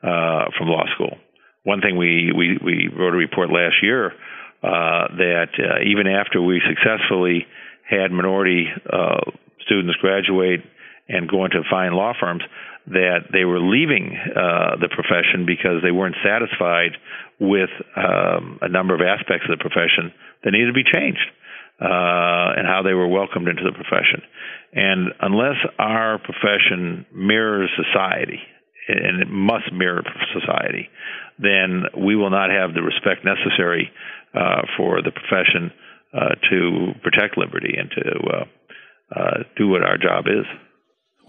uh, 0.02 0.48
from 0.56 0.68
law 0.68 0.84
school 0.94 1.18
one 1.64 1.80
thing 1.80 1.96
we, 1.96 2.32
we, 2.36 2.58
we 2.62 2.88
wrote 2.88 3.14
a 3.14 3.16
report 3.16 3.50
last 3.50 3.76
year 3.82 4.12
uh, 4.62 5.08
that 5.16 5.50
uh, 5.58 5.82
even 5.86 6.06
after 6.06 6.40
we 6.40 6.60
successfully 6.66 7.46
had 7.88 8.10
minority 8.10 8.66
uh, 8.92 9.20
students 9.64 9.96
graduate 10.00 10.60
and 11.08 11.28
go 11.28 11.44
into 11.44 11.62
fine 11.70 11.92
law 11.92 12.12
firms, 12.18 12.42
that 12.86 13.30
they 13.32 13.44
were 13.44 13.60
leaving 13.60 14.16
uh, 14.16 14.76
the 14.80 14.88
profession 14.88 15.46
because 15.46 15.82
they 15.82 15.90
weren't 15.90 16.16
satisfied 16.24 16.98
with 17.38 17.70
um, 17.96 18.58
a 18.60 18.68
number 18.68 18.94
of 18.94 19.00
aspects 19.00 19.46
of 19.48 19.58
the 19.58 19.62
profession 19.62 20.12
that 20.42 20.50
needed 20.50 20.66
to 20.66 20.72
be 20.72 20.82
changed 20.82 21.26
uh, 21.80 22.58
and 22.58 22.66
how 22.66 22.82
they 22.84 22.94
were 22.94 23.06
welcomed 23.06 23.48
into 23.48 23.62
the 23.62 23.72
profession. 23.72 24.22
And 24.72 25.12
unless 25.20 25.58
our 25.78 26.18
profession 26.18 27.06
mirrors 27.14 27.70
society, 27.76 28.40
and 28.88 29.22
it 29.22 29.28
must 29.28 29.72
mirror 29.72 30.02
society, 30.32 30.88
then 31.38 31.84
we 31.96 32.16
will 32.16 32.30
not 32.30 32.50
have 32.50 32.74
the 32.74 32.82
respect 32.82 33.24
necessary 33.24 33.90
uh, 34.34 34.62
for 34.76 35.02
the 35.02 35.10
profession 35.10 35.70
uh, 36.14 36.34
to 36.50 36.92
protect 37.02 37.38
liberty 37.38 37.74
and 37.78 37.90
to 37.90 38.02
uh, 38.28 38.44
uh, 39.14 39.42
do 39.56 39.68
what 39.68 39.82
our 39.82 39.98
job 39.98 40.26
is. 40.26 40.46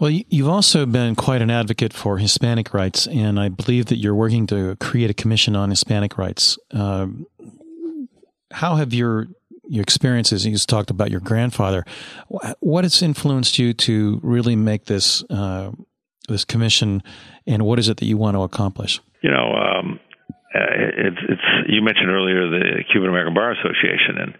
Well, 0.00 0.10
you've 0.10 0.48
also 0.48 0.86
been 0.86 1.14
quite 1.14 1.40
an 1.40 1.50
advocate 1.50 1.92
for 1.92 2.18
Hispanic 2.18 2.74
rights, 2.74 3.06
and 3.06 3.38
I 3.38 3.48
believe 3.48 3.86
that 3.86 3.96
you're 3.96 4.14
working 4.14 4.46
to 4.48 4.76
create 4.76 5.08
a 5.08 5.14
commission 5.14 5.54
on 5.54 5.70
Hispanic 5.70 6.18
rights. 6.18 6.58
Um, 6.72 7.26
how 8.50 8.76
have 8.76 8.92
your 8.92 9.28
your 9.66 9.82
experiences? 9.82 10.44
You 10.44 10.56
talked 10.58 10.90
about 10.90 11.10
your 11.10 11.20
grandfather. 11.20 11.84
What 12.60 12.84
has 12.84 13.02
influenced 13.02 13.58
you 13.58 13.72
to 13.72 14.20
really 14.22 14.56
make 14.56 14.86
this 14.86 15.22
uh, 15.30 15.70
this 16.28 16.44
commission, 16.44 17.02
and 17.46 17.64
what 17.64 17.78
is 17.78 17.88
it 17.88 17.98
that 17.98 18.06
you 18.06 18.16
want 18.16 18.36
to 18.36 18.42
accomplish? 18.42 19.00
You 19.22 19.30
know, 19.30 19.52
um, 19.54 20.00
uh, 20.54 20.60
it's 20.78 21.18
it's 21.28 21.68
you 21.68 21.82
mentioned 21.82 22.10
earlier 22.10 22.48
the 22.48 22.84
Cuban 22.92 23.08
American 23.08 23.34
Bar 23.34 23.52
Association, 23.52 24.18
and 24.18 24.34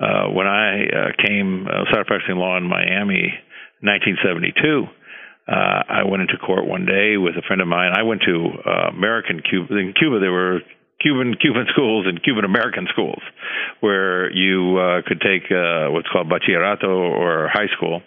uh, 0.00 0.32
when 0.32 0.46
I 0.46 0.84
uh, 0.84 1.22
came 1.22 1.66
uh, 1.66 1.84
started 1.88 2.06
practicing 2.06 2.36
law 2.36 2.56
in 2.56 2.64
Miami, 2.64 3.32
1972, 3.80 4.86
uh, 5.46 5.52
I 5.52 6.04
went 6.04 6.22
into 6.22 6.36
court 6.38 6.66
one 6.66 6.86
day 6.86 7.16
with 7.16 7.36
a 7.36 7.42
friend 7.46 7.60
of 7.60 7.68
mine. 7.68 7.92
I 7.94 8.02
went 8.02 8.22
to 8.22 8.50
uh, 8.66 8.88
American 8.88 9.42
Cuba. 9.48 9.76
In 9.76 9.92
Cuba, 9.92 10.18
there 10.18 10.32
were 10.32 10.60
Cuban 11.04 11.36
Cuban 11.36 11.66
schools 11.72 12.06
and 12.08 12.22
Cuban 12.22 12.44
American 12.44 12.88
schools, 12.90 13.20
where 13.80 14.32
you 14.32 14.78
uh, 14.78 15.02
could 15.06 15.20
take 15.20 15.52
uh, 15.52 15.92
what's 15.92 16.08
called 16.08 16.28
bachillerato 16.32 16.88
or 16.88 17.48
high 17.52 17.68
school. 17.76 18.00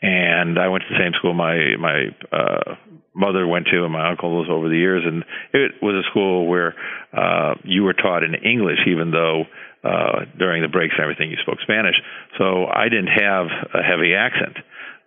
And 0.00 0.58
I 0.58 0.68
went 0.68 0.84
to 0.88 0.94
the 0.94 0.98
same 0.98 1.12
school 1.18 1.34
my 1.34 1.76
my 1.76 2.08
uh, 2.32 2.76
mother 3.14 3.46
went 3.46 3.66
to 3.66 3.84
and 3.84 3.92
my 3.92 4.08
uncle 4.10 4.38
was 4.38 4.48
over 4.50 4.68
the 4.68 4.76
years, 4.76 5.02
and 5.04 5.24
it 5.52 5.82
was 5.82 5.94
a 5.94 6.08
school 6.10 6.46
where 6.46 6.74
uh, 7.12 7.54
you 7.64 7.82
were 7.82 7.92
taught 7.92 8.22
in 8.22 8.34
English, 8.34 8.78
even 8.86 9.10
though 9.10 9.44
uh, 9.84 10.24
during 10.38 10.62
the 10.62 10.68
breaks 10.68 10.94
and 10.96 11.02
everything 11.02 11.30
you 11.30 11.36
spoke 11.42 11.58
Spanish. 11.62 11.96
So 12.38 12.66
I 12.66 12.88
didn't 12.88 13.14
have 13.14 13.46
a 13.74 13.82
heavy 13.82 14.14
accent, 14.14 14.56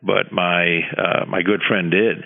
but 0.04 0.32
my 0.32 0.80
uh, 0.98 1.26
my 1.26 1.42
good 1.42 1.62
friend 1.68 1.90
did. 1.90 2.24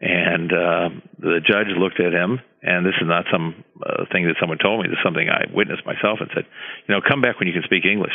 And 0.00 0.52
uh, 0.52 0.88
the 1.18 1.40
judge 1.42 1.66
looked 1.76 1.98
at 1.98 2.12
him, 2.12 2.38
and 2.62 2.86
this 2.86 2.94
is 3.00 3.08
not 3.08 3.24
some 3.32 3.64
uh, 3.82 4.04
thing 4.12 4.26
that 4.26 4.36
someone 4.38 4.58
told 4.58 4.82
me. 4.82 4.88
This 4.88 4.98
is 4.98 5.04
something 5.04 5.28
I 5.28 5.50
witnessed 5.52 5.84
myself, 5.84 6.18
and 6.20 6.30
said, 6.34 6.46
"You 6.86 6.94
know, 6.94 7.00
come 7.02 7.20
back 7.20 7.40
when 7.40 7.48
you 7.48 7.54
can 7.54 7.64
speak 7.64 7.84
English." 7.84 8.14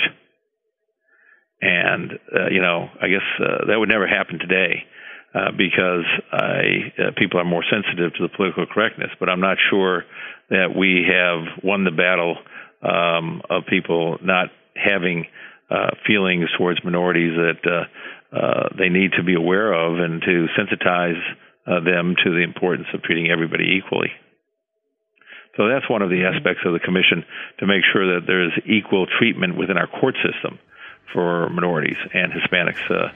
And 1.61 2.19
uh, 2.31 2.47
you 2.51 2.61
know, 2.61 2.87
I 3.01 3.07
guess 3.07 3.27
uh, 3.39 3.67
that 3.67 3.79
would 3.79 3.89
never 3.89 4.07
happen 4.07 4.39
today 4.39 4.87
uh, 5.35 5.51
because 5.57 6.05
I, 6.31 6.93
uh, 6.99 7.11
people 7.17 7.39
are 7.39 7.45
more 7.45 7.63
sensitive 7.69 8.13
to 8.15 8.23
the 8.23 8.29
political 8.35 8.65
correctness. 8.65 9.09
But 9.19 9.29
I'm 9.29 9.41
not 9.41 9.57
sure 9.69 10.03
that 10.49 10.75
we 10.75 11.07
have 11.09 11.63
won 11.63 11.83
the 11.83 11.91
battle 11.91 12.37
um, 12.81 13.41
of 13.49 13.63
people 13.67 14.17
not 14.21 14.49
having 14.75 15.25
uh, 15.69 15.91
feelings 16.05 16.49
towards 16.57 16.83
minorities 16.83 17.33
that 17.35 17.59
uh, 17.65 18.35
uh, 18.35 18.69
they 18.77 18.89
need 18.89 19.11
to 19.17 19.23
be 19.23 19.35
aware 19.35 19.73
of 19.73 19.99
and 19.99 20.21
to 20.21 20.47
sensitize 20.57 21.19
uh, 21.67 21.79
them 21.79 22.15
to 22.23 22.29
the 22.31 22.43
importance 22.43 22.87
of 22.93 23.01
treating 23.03 23.31
everybody 23.31 23.79
equally. 23.79 24.11
So 25.57 25.67
that's 25.67 25.89
one 25.89 26.01
of 26.01 26.09
the 26.09 26.17
mm-hmm. 26.17 26.35
aspects 26.35 26.61
of 26.65 26.73
the 26.73 26.79
commission 26.79 27.23
to 27.59 27.67
make 27.67 27.83
sure 27.91 28.15
that 28.15 28.25
there's 28.25 28.53
equal 28.65 29.05
treatment 29.05 29.57
within 29.57 29.77
our 29.77 29.87
court 29.87 30.15
system 30.15 30.59
for 31.11 31.49
minorities 31.49 31.97
and 32.13 32.31
Hispanics 32.33 32.89
uh, 32.89 33.11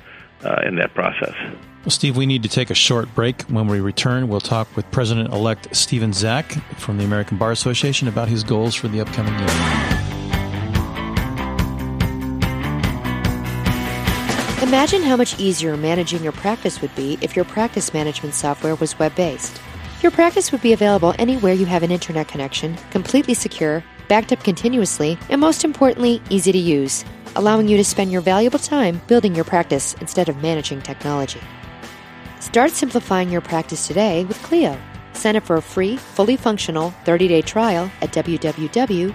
uh, 0.47 0.61
in 0.67 0.75
that 0.75 0.93
process. 0.93 1.33
Well, 1.81 1.91
Steve, 1.91 2.15
we 2.15 2.25
need 2.25 2.43
to 2.43 2.49
take 2.49 2.69
a 2.69 2.75
short 2.75 3.13
break. 3.15 3.43
When 3.43 3.67
we 3.67 3.79
return, 3.79 4.27
we'll 4.27 4.39
talk 4.39 4.73
with 4.75 4.89
President 4.91 5.33
elect 5.33 5.75
Stephen 5.75 6.13
Zack 6.13 6.51
from 6.77 6.97
the 6.97 7.05
American 7.05 7.37
Bar 7.37 7.51
Association 7.51 8.07
about 8.07 8.27
his 8.27 8.43
goals 8.43 8.75
for 8.75 8.87
the 8.87 9.01
upcoming 9.01 9.33
year. 9.39 10.06
Imagine 14.67 15.01
how 15.01 15.15
much 15.15 15.39
easier 15.39 15.77
managing 15.77 16.21
your 16.21 16.33
practice 16.33 16.81
would 16.81 16.93
be 16.93 17.17
if 17.21 17.37
your 17.37 17.45
practice 17.45 17.93
management 17.93 18.35
software 18.35 18.75
was 18.75 18.99
web 18.99 19.15
based. 19.15 19.61
Your 20.01 20.11
practice 20.11 20.51
would 20.51 20.61
be 20.61 20.73
available 20.73 21.15
anywhere 21.17 21.53
you 21.53 21.65
have 21.65 21.83
an 21.83 21.91
internet 21.91 22.27
connection, 22.27 22.75
completely 22.91 23.33
secure, 23.33 23.81
backed 24.09 24.33
up 24.33 24.43
continuously, 24.43 25.17
and 25.29 25.39
most 25.39 25.63
importantly, 25.63 26.21
easy 26.29 26.51
to 26.51 26.57
use, 26.57 27.05
allowing 27.37 27.69
you 27.69 27.77
to 27.77 27.83
spend 27.85 28.11
your 28.11 28.19
valuable 28.19 28.59
time 28.59 28.99
building 29.07 29.33
your 29.33 29.45
practice 29.45 29.93
instead 30.01 30.27
of 30.27 30.41
managing 30.41 30.81
technology. 30.81 31.39
Start 32.41 32.71
simplifying 32.71 33.31
your 33.31 33.39
practice 33.39 33.87
today 33.87 34.25
with 34.25 34.43
Clio. 34.43 34.77
Sign 35.13 35.37
up 35.37 35.43
for 35.43 35.55
a 35.55 35.61
free, 35.61 35.95
fully 35.95 36.35
functional 36.35 36.89
30 37.05 37.29
day 37.29 37.41
trial 37.41 37.89
at 38.01 38.11
www.goclio.com. 38.11 39.13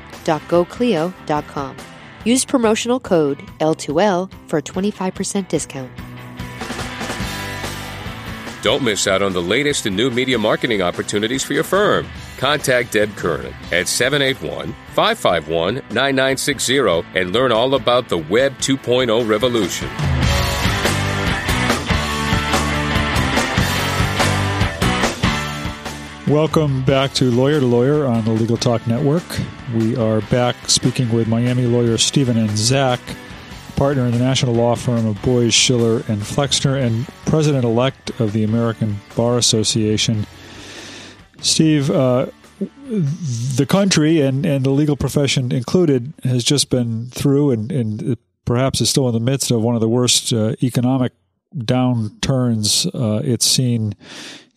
Use 2.25 2.45
promotional 2.45 3.01
code 3.01 3.39
L2L 3.59 4.33
for 4.47 4.59
a 4.59 4.63
25% 4.63 5.49
discount. 5.49 5.91
Don't 8.63 8.85
miss 8.85 9.09
out 9.09 9.23
on 9.23 9.33
the 9.33 9.43
latest 9.43 9.87
in 9.87 9.97
new 9.97 10.09
media 10.09 10.39
marketing 10.39 10.83
opportunities 10.83 11.43
for 11.43 11.53
your 11.53 11.65
firm. 11.65 12.07
Contact 12.39 12.93
Deb 12.93 13.15
Kernan 13.17 13.53
at 13.73 13.89
781 13.89 14.73
551 14.95 15.75
9960 15.91 16.79
and 17.19 17.33
learn 17.33 17.51
all 17.51 17.75
about 17.75 18.09
the 18.09 18.19
Web 18.19 18.57
2.0 18.59 19.29
revolution. 19.29 19.89
Welcome 26.33 26.83
back 26.85 27.13
to 27.17 27.31
Lawyer 27.31 27.61
to 27.61 27.67
Lawyer 27.67 28.07
on 28.07 28.25
the 28.25 28.31
Legal 28.31 28.57
Talk 28.57 28.87
Network. 28.87 29.23
We 29.75 29.97
are 29.97 30.23
back 30.23 30.57
speaking 30.67 31.13
with 31.13 31.29
Miami 31.29 31.67
lawyer 31.67 31.99
Stephen 31.99 32.39
N. 32.39 32.57
Zack, 32.57 33.01
partner 33.77 34.07
in 34.07 34.13
the 34.13 34.19
national 34.19 34.55
law 34.55 34.75
firm 34.75 35.05
of 35.05 35.21
Boies, 35.21 35.53
Schiller, 35.53 36.03
and 36.09 36.23
Flexner, 36.23 36.75
and 36.75 37.07
president 37.27 37.67
elect 37.67 38.19
of 38.19 38.33
the 38.33 38.45
American 38.45 38.99
Bar 39.15 39.37
Association. 39.37 40.27
Steve, 41.43 41.91
uh, 41.91 42.29
the 42.59 43.67
country 43.69 44.23
and, 44.23 44.47
and 44.47 44.65
the 44.65 44.71
legal 44.71 44.97
profession 44.97 45.53
included 45.53 46.15
has 46.25 46.43
just 46.45 46.71
been 46.71 47.09
through 47.11 47.51
and, 47.51 47.71
and 47.71 48.17
perhaps 48.47 48.81
is 48.81 48.89
still 48.89 49.07
in 49.07 49.13
the 49.13 49.21
midst 49.21 49.51
of 49.51 49.61
one 49.61 49.75
of 49.75 49.83
the 49.83 49.89
worst 49.89 50.33
uh, 50.33 50.55
economic 50.63 51.13
downturns 51.55 52.87
uh, 52.95 53.21
it's 53.23 53.45
seen 53.45 53.95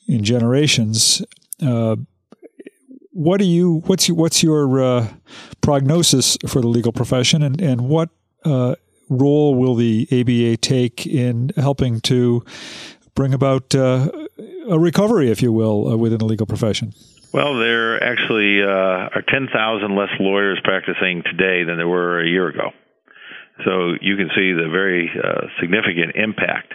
in 0.08 0.24
generations. 0.24 1.22
Uh, 1.62 1.96
what 3.12 3.40
do 3.40 3.46
you 3.46 3.82
what's 3.86 4.08
your, 4.10 4.18
what's 4.18 4.44
your 4.44 4.84
uh, 4.84 5.08
prognosis 5.62 6.38
for 6.48 6.62
the 6.62 6.68
legal 6.68 6.92
profession, 6.92 7.42
and 7.42 7.62
and 7.62 7.88
what 7.88 8.10
uh, 8.44 8.76
role 9.10 9.56
will 9.56 9.76
the 9.76 10.08
ABA 10.12 10.58
take 10.58 11.08
in 11.08 11.52
helping 11.56 12.02
to 12.02 12.44
bring 13.16 13.34
about 13.34 13.74
uh, 13.74 14.12
a 14.70 14.78
recovery, 14.78 15.32
if 15.32 15.42
you 15.42 15.54
will, 15.54 15.88
uh, 15.88 15.96
within 15.96 16.20
the 16.20 16.26
legal 16.26 16.46
profession? 16.46 16.94
Well, 17.34 17.58
there 17.58 18.02
actually 18.04 18.62
uh, 18.62 19.12
are 19.16 19.24
10,000 19.28 19.96
less 19.96 20.10
lawyers 20.20 20.60
practicing 20.64 21.24
today 21.24 21.64
than 21.64 21.78
there 21.78 21.88
were 21.88 22.22
a 22.22 22.28
year 22.28 22.48
ago. 22.48 22.72
So 23.64 23.96
you 24.02 24.16
can 24.18 24.30
see 24.36 24.52
the 24.52 24.70
very 24.70 25.12
significant 25.60 26.16
impact 26.16 26.74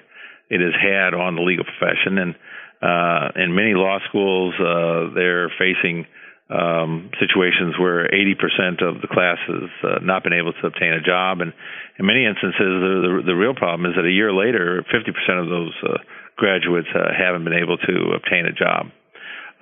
it 0.51 0.61
has 0.61 0.75
had 0.81 1.15
on 1.15 1.37
the 1.37 1.43
legal 1.43 1.65
profession. 1.65 2.19
And 2.19 2.35
in 2.83 3.55
many 3.55 3.75
law 3.75 3.99
schools, 4.09 4.55
uh, 4.59 5.15
they're 5.15 5.53
facing 5.59 6.07
um, 6.51 7.11
situations 7.21 7.79
where 7.79 8.09
80% 8.09 8.83
of 8.83 9.01
the 9.01 9.07
class 9.07 9.39
has 9.47 9.71
uh, 9.85 9.99
not 10.03 10.25
been 10.25 10.33
able 10.33 10.53
to 10.53 10.67
obtain 10.67 10.93
a 10.93 11.01
job, 11.01 11.41
and 11.41 11.53
in 11.99 12.07
many 12.07 12.27
instances, 12.27 12.59
the, 12.59 13.23
the, 13.23 13.23
the 13.27 13.37
real 13.37 13.55
problem 13.55 13.87
is 13.89 13.95
that 13.97 14.05
a 14.05 14.11
year 14.11 14.33
later, 14.33 14.85
50% 14.91 15.43
of 15.43 15.49
those 15.49 15.75
uh, 15.87 15.99
graduates 16.37 16.89
uh, 16.95 17.13
haven't 17.17 17.45
been 17.45 17.55
able 17.55 17.77
to 17.79 18.17
obtain 18.17 18.47
a 18.47 18.53
job. 18.53 18.87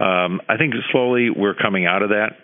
Um, 0.01 0.41
I 0.49 0.57
think 0.57 0.75
slowly 0.93 1.29
we're 1.29 1.55
coming 1.55 1.85
out 1.85 2.03
of 2.03 2.11
that. 2.11 2.39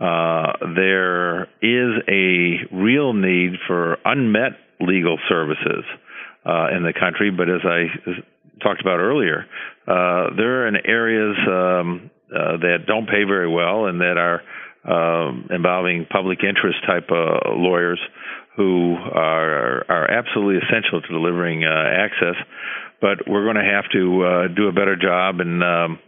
Uh, 0.00 0.52
there 0.74 1.42
is 1.62 2.02
a 2.08 2.74
real 2.74 3.12
need 3.14 3.52
for 3.66 3.98
unmet 4.04 4.52
legal 4.80 5.18
services 5.28 5.84
uh, 6.44 6.68
in 6.76 6.82
the 6.82 6.92
country, 6.92 7.30
but 7.30 7.48
as 7.48 7.60
I 7.64 7.86
talked 8.62 8.80
about 8.80 8.98
earlier, 8.98 9.46
uh, 9.86 10.34
they're 10.36 10.68
in 10.68 10.76
areas 10.84 11.36
um, 11.48 12.10
uh, 12.34 12.58
that 12.58 12.86
don't 12.86 13.06
pay 13.06 13.24
very 13.24 13.48
well 13.48 13.86
and 13.86 14.00
that 14.00 14.16
are 14.18 14.42
um, 14.84 15.48
involving 15.50 16.06
public 16.10 16.38
interest 16.42 16.78
type 16.86 17.10
uh, 17.10 17.50
lawyers 17.56 18.00
who 18.56 18.96
are 18.96 19.84
are 19.88 20.10
absolutely 20.10 20.58
essential 20.58 21.00
to 21.00 21.08
delivering 21.08 21.64
uh, 21.64 21.70
access. 21.70 22.34
But 23.00 23.28
we're 23.28 23.44
going 23.44 23.62
to 23.62 23.70
have 23.70 23.86
to 23.94 24.02
uh, 24.24 24.48
do 24.48 24.66
a 24.66 24.72
better 24.72 24.96
job. 24.96 25.38
And 25.38 25.62
um, 25.62 25.98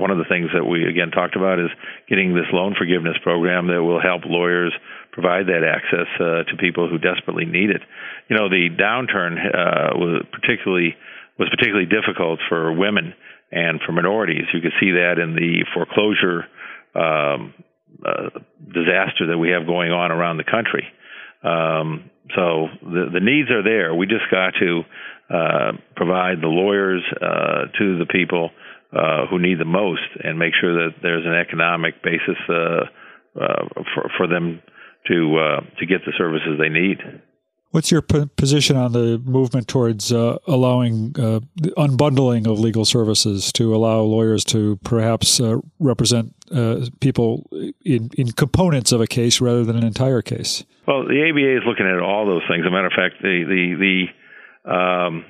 one 0.00 0.10
of 0.10 0.16
the 0.16 0.24
things 0.24 0.48
that 0.54 0.64
we 0.64 0.88
again 0.88 1.10
talked 1.10 1.36
about 1.36 1.60
is 1.60 1.68
getting 2.08 2.34
this 2.34 2.48
loan 2.52 2.74
forgiveness 2.78 3.16
program 3.22 3.68
that 3.68 3.82
will 3.82 4.00
help 4.00 4.22
lawyers 4.24 4.72
provide 5.12 5.46
that 5.46 5.62
access 5.62 6.08
uh, 6.18 6.48
to 6.48 6.56
people 6.58 6.88
who 6.88 6.98
desperately 6.98 7.44
need 7.44 7.70
it. 7.70 7.82
You 8.28 8.36
know, 8.36 8.48
the 8.48 8.72
downturn 8.72 9.36
uh, 9.36 9.92
was 9.94 10.24
particularly 10.32 10.96
was 11.38 11.48
particularly 11.50 11.86
difficult 11.86 12.40
for 12.48 12.72
women 12.72 13.14
and 13.50 13.80
for 13.84 13.92
minorities. 13.92 14.44
You 14.52 14.60
could 14.60 14.74
see 14.80 14.92
that 14.92 15.18
in 15.18 15.34
the 15.34 15.64
foreclosure 15.74 16.44
um, 16.94 17.54
uh, 18.04 18.30
disaster 18.72 19.26
that 19.28 19.38
we 19.38 19.50
have 19.50 19.66
going 19.66 19.92
on 19.92 20.10
around 20.10 20.36
the 20.36 20.44
country. 20.44 20.86
Um, 21.42 22.10
so 22.34 22.68
the, 22.82 23.10
the 23.12 23.20
needs 23.20 23.50
are 23.50 23.62
there. 23.62 23.94
We 23.94 24.06
just 24.06 24.30
got 24.30 24.54
to 24.60 24.82
uh, 25.30 25.72
provide 25.94 26.40
the 26.40 26.48
lawyers 26.48 27.02
uh, 27.16 27.70
to 27.78 27.98
the 27.98 28.06
people 28.10 28.50
uh, 28.92 29.26
who 29.28 29.38
need 29.38 29.58
the 29.58 29.64
most 29.64 30.06
and 30.22 30.38
make 30.38 30.54
sure 30.60 30.86
that 30.86 30.96
there's 31.02 31.26
an 31.26 31.34
economic 31.34 32.02
basis 32.02 32.38
uh, 32.48 32.84
uh, 33.40 33.66
for, 33.94 34.10
for 34.16 34.26
them 34.26 34.62
to 35.08 35.60
to 35.78 35.86
get 35.86 36.00
the 36.06 36.12
services 36.16 36.58
they 36.58 36.70
need. 36.70 36.98
What's 37.74 37.90
your 37.90 38.02
p- 38.02 38.26
position 38.36 38.76
on 38.76 38.92
the 38.92 39.20
movement 39.24 39.66
towards 39.66 40.12
uh, 40.12 40.38
allowing 40.46 41.12
uh, 41.18 41.40
unbundling 41.76 42.46
of 42.46 42.60
legal 42.60 42.84
services 42.84 43.50
to 43.54 43.74
allow 43.74 43.98
lawyers 44.02 44.44
to 44.54 44.76
perhaps 44.84 45.40
uh, 45.40 45.56
represent 45.80 46.36
uh, 46.54 46.86
people 47.00 47.50
in, 47.84 48.10
in 48.16 48.30
components 48.30 48.92
of 48.92 49.00
a 49.00 49.08
case 49.08 49.40
rather 49.40 49.64
than 49.64 49.74
an 49.74 49.82
entire 49.82 50.22
case? 50.22 50.62
Well, 50.86 51.02
the 51.02 51.18
ABA 51.18 51.56
is 51.56 51.62
looking 51.66 51.84
at 51.84 51.98
all 51.98 52.26
those 52.26 52.46
things. 52.48 52.62
As 52.62 52.68
a 52.68 52.70
matter 52.70 52.86
of 52.86 52.92
fact, 52.92 53.20
the 53.20 53.42
the 53.42 53.74
the 53.82 54.70
um, 54.70 55.24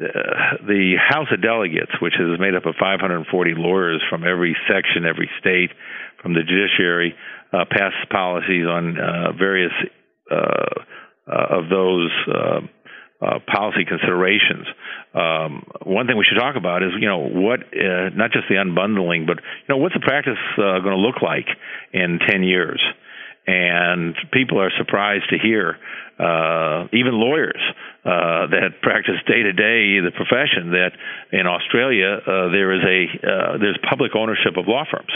uh, 0.00 0.56
the 0.66 0.94
House 0.96 1.28
of 1.30 1.42
Delegates, 1.42 1.92
which 2.00 2.14
is 2.14 2.40
made 2.40 2.54
up 2.54 2.64
of 2.64 2.76
540 2.80 3.52
lawyers 3.54 4.02
from 4.08 4.24
every 4.24 4.56
section, 4.66 5.04
every 5.04 5.28
state, 5.40 5.72
from 6.22 6.32
the 6.32 6.40
judiciary, 6.40 7.14
uh, 7.52 7.66
passes 7.68 8.08
policies 8.10 8.64
on 8.64 8.96
various 9.36 9.72
uh, 11.26 11.36
uh, 11.36 11.58
of 11.58 11.68
those 11.68 12.10
uh, 12.28 13.38
policy 13.52 13.84
considerations. 13.88 14.66
Um, 15.14 15.64
one 15.82 16.06
thing 16.06 16.16
we 16.16 16.24
should 16.28 16.38
talk 16.38 16.56
about 16.56 16.82
is, 16.82 16.90
you 17.00 17.08
know, 17.08 17.18
what 17.18 17.60
not 17.72 18.30
just 18.32 18.44
the 18.48 18.56
unbundling, 18.56 19.26
but 19.26 19.38
you 19.38 19.68
know, 19.68 19.78
what's 19.78 19.94
the 19.94 20.00
practice 20.00 20.38
going 20.56 20.84
to 20.84 20.96
look 20.96 21.22
like 21.22 21.46
in 21.92 22.18
10 22.28 22.42
years? 22.42 22.80
And 23.46 24.14
people 24.32 24.60
are 24.60 24.72
surprised 24.76 25.30
to 25.30 25.38
hear, 25.38 25.78
uh, 26.18 26.88
even 26.92 27.14
lawyers 27.14 27.60
uh, 28.04 28.50
that 28.50 28.82
practice 28.82 29.22
day 29.26 29.42
to 29.42 29.52
day 29.52 30.00
the 30.02 30.10
profession, 30.10 30.72
that 30.72 30.90
in 31.32 31.46
Australia 31.46 32.18
uh, 32.18 32.50
there 32.50 32.74
is 32.74 32.82
a 32.82 33.00
uh, 33.22 33.58
there's 33.58 33.78
public 33.88 34.16
ownership 34.16 34.56
of 34.56 34.66
law 34.66 34.84
firms. 34.90 35.12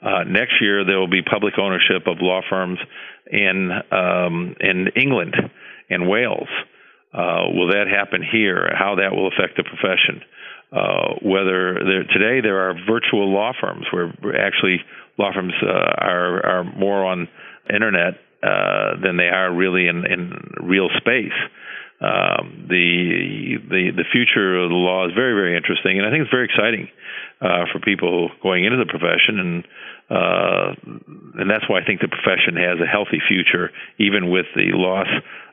Uh, 0.00 0.24
next 0.24 0.62
year 0.62 0.84
there 0.84 0.98
will 0.98 1.10
be 1.10 1.22
public 1.22 1.58
ownership 1.58 2.06
of 2.06 2.18
law 2.20 2.40
firms 2.48 2.78
in 3.30 3.70
um, 3.90 4.56
in 4.60 4.88
England 4.96 5.34
and 5.90 6.08
Wales. 6.08 6.48
Uh, 7.12 7.48
will 7.54 7.68
that 7.68 7.86
happen 7.88 8.22
here? 8.22 8.68
How 8.76 8.96
that 8.96 9.12
will 9.16 9.28
affect 9.28 9.56
the 9.56 9.64
profession? 9.64 10.22
Uh, 10.70 11.14
whether 11.22 11.80
there, 11.80 12.04
today 12.12 12.42
there 12.42 12.68
are 12.68 12.74
virtual 12.86 13.32
law 13.32 13.52
firms 13.58 13.86
where 13.90 14.12
actually 14.36 14.84
law 15.16 15.32
firms 15.32 15.54
uh, 15.62 15.68
are 15.68 16.44
are 16.44 16.64
more 16.64 17.06
on 17.06 17.26
internet 17.72 18.20
uh, 18.42 19.00
than 19.02 19.16
they 19.16 19.28
are 19.28 19.52
really 19.52 19.88
in, 19.88 20.04
in 20.04 20.32
real 20.60 20.88
space. 20.98 21.32
Um, 22.00 22.66
the 22.68 23.56
the 23.68 23.90
the 23.96 24.04
future 24.12 24.62
of 24.62 24.68
the 24.68 24.76
law 24.76 25.08
is 25.08 25.14
very 25.14 25.34
very 25.34 25.56
interesting, 25.56 25.98
and 25.98 26.06
I 26.06 26.10
think 26.10 26.22
it's 26.22 26.30
very 26.30 26.44
exciting 26.44 26.88
uh, 27.40 27.64
for 27.72 27.80
people 27.80 28.30
going 28.42 28.64
into 28.64 28.76
the 28.76 28.86
profession, 28.86 29.40
and 29.40 29.64
uh, 30.10 30.72
and 31.38 31.50
that's 31.50 31.68
why 31.68 31.80
I 31.80 31.84
think 31.84 32.00
the 32.00 32.08
profession 32.08 32.56
has 32.56 32.80
a 32.80 32.86
healthy 32.86 33.20
future, 33.28 33.70
even 33.98 34.30
with 34.30 34.46
the 34.56 34.72
loss 34.72 35.08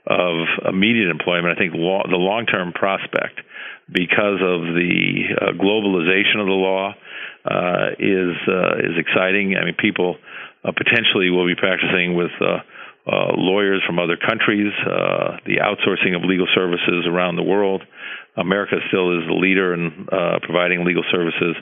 of 0.08 0.74
immediate 0.74 1.10
employment. 1.10 1.58
I 1.58 1.60
think 1.60 1.74
law, 1.76 2.04
the 2.08 2.16
long 2.16 2.46
term 2.46 2.72
prospect, 2.72 3.42
because 3.92 4.40
of 4.40 4.74
the 4.74 5.36
uh, 5.36 5.52
globalization 5.60 6.40
of 6.40 6.48
the 6.48 6.56
law, 6.56 6.96
uh, 7.46 7.94
is 8.00 8.34
uh, 8.48 8.80
is 8.80 8.98
exciting. 8.98 9.56
I 9.60 9.66
mean, 9.66 9.76
people 9.78 10.18
uh, 10.64 10.72
potentially 10.72 11.30
will 11.30 11.46
be 11.46 11.56
practicing 11.56 12.16
with 12.16 12.32
uh, 12.40 12.64
lawyers 13.36 13.84
from 13.86 14.00
other 14.00 14.18
countries, 14.18 14.74
the 15.46 15.60
outsourcing 15.62 16.16
of 16.16 16.24
legal 16.24 16.48
services 16.56 17.06
around 17.06 17.36
the 17.36 17.44
world. 17.44 17.84
America 18.38 18.76
still 18.88 19.18
is 19.18 19.28
the 19.28 19.34
leader 19.34 19.74
in 19.74 20.08
uh, 20.12 20.40
providing 20.44 20.84
legal 20.86 21.04
services 21.12 21.56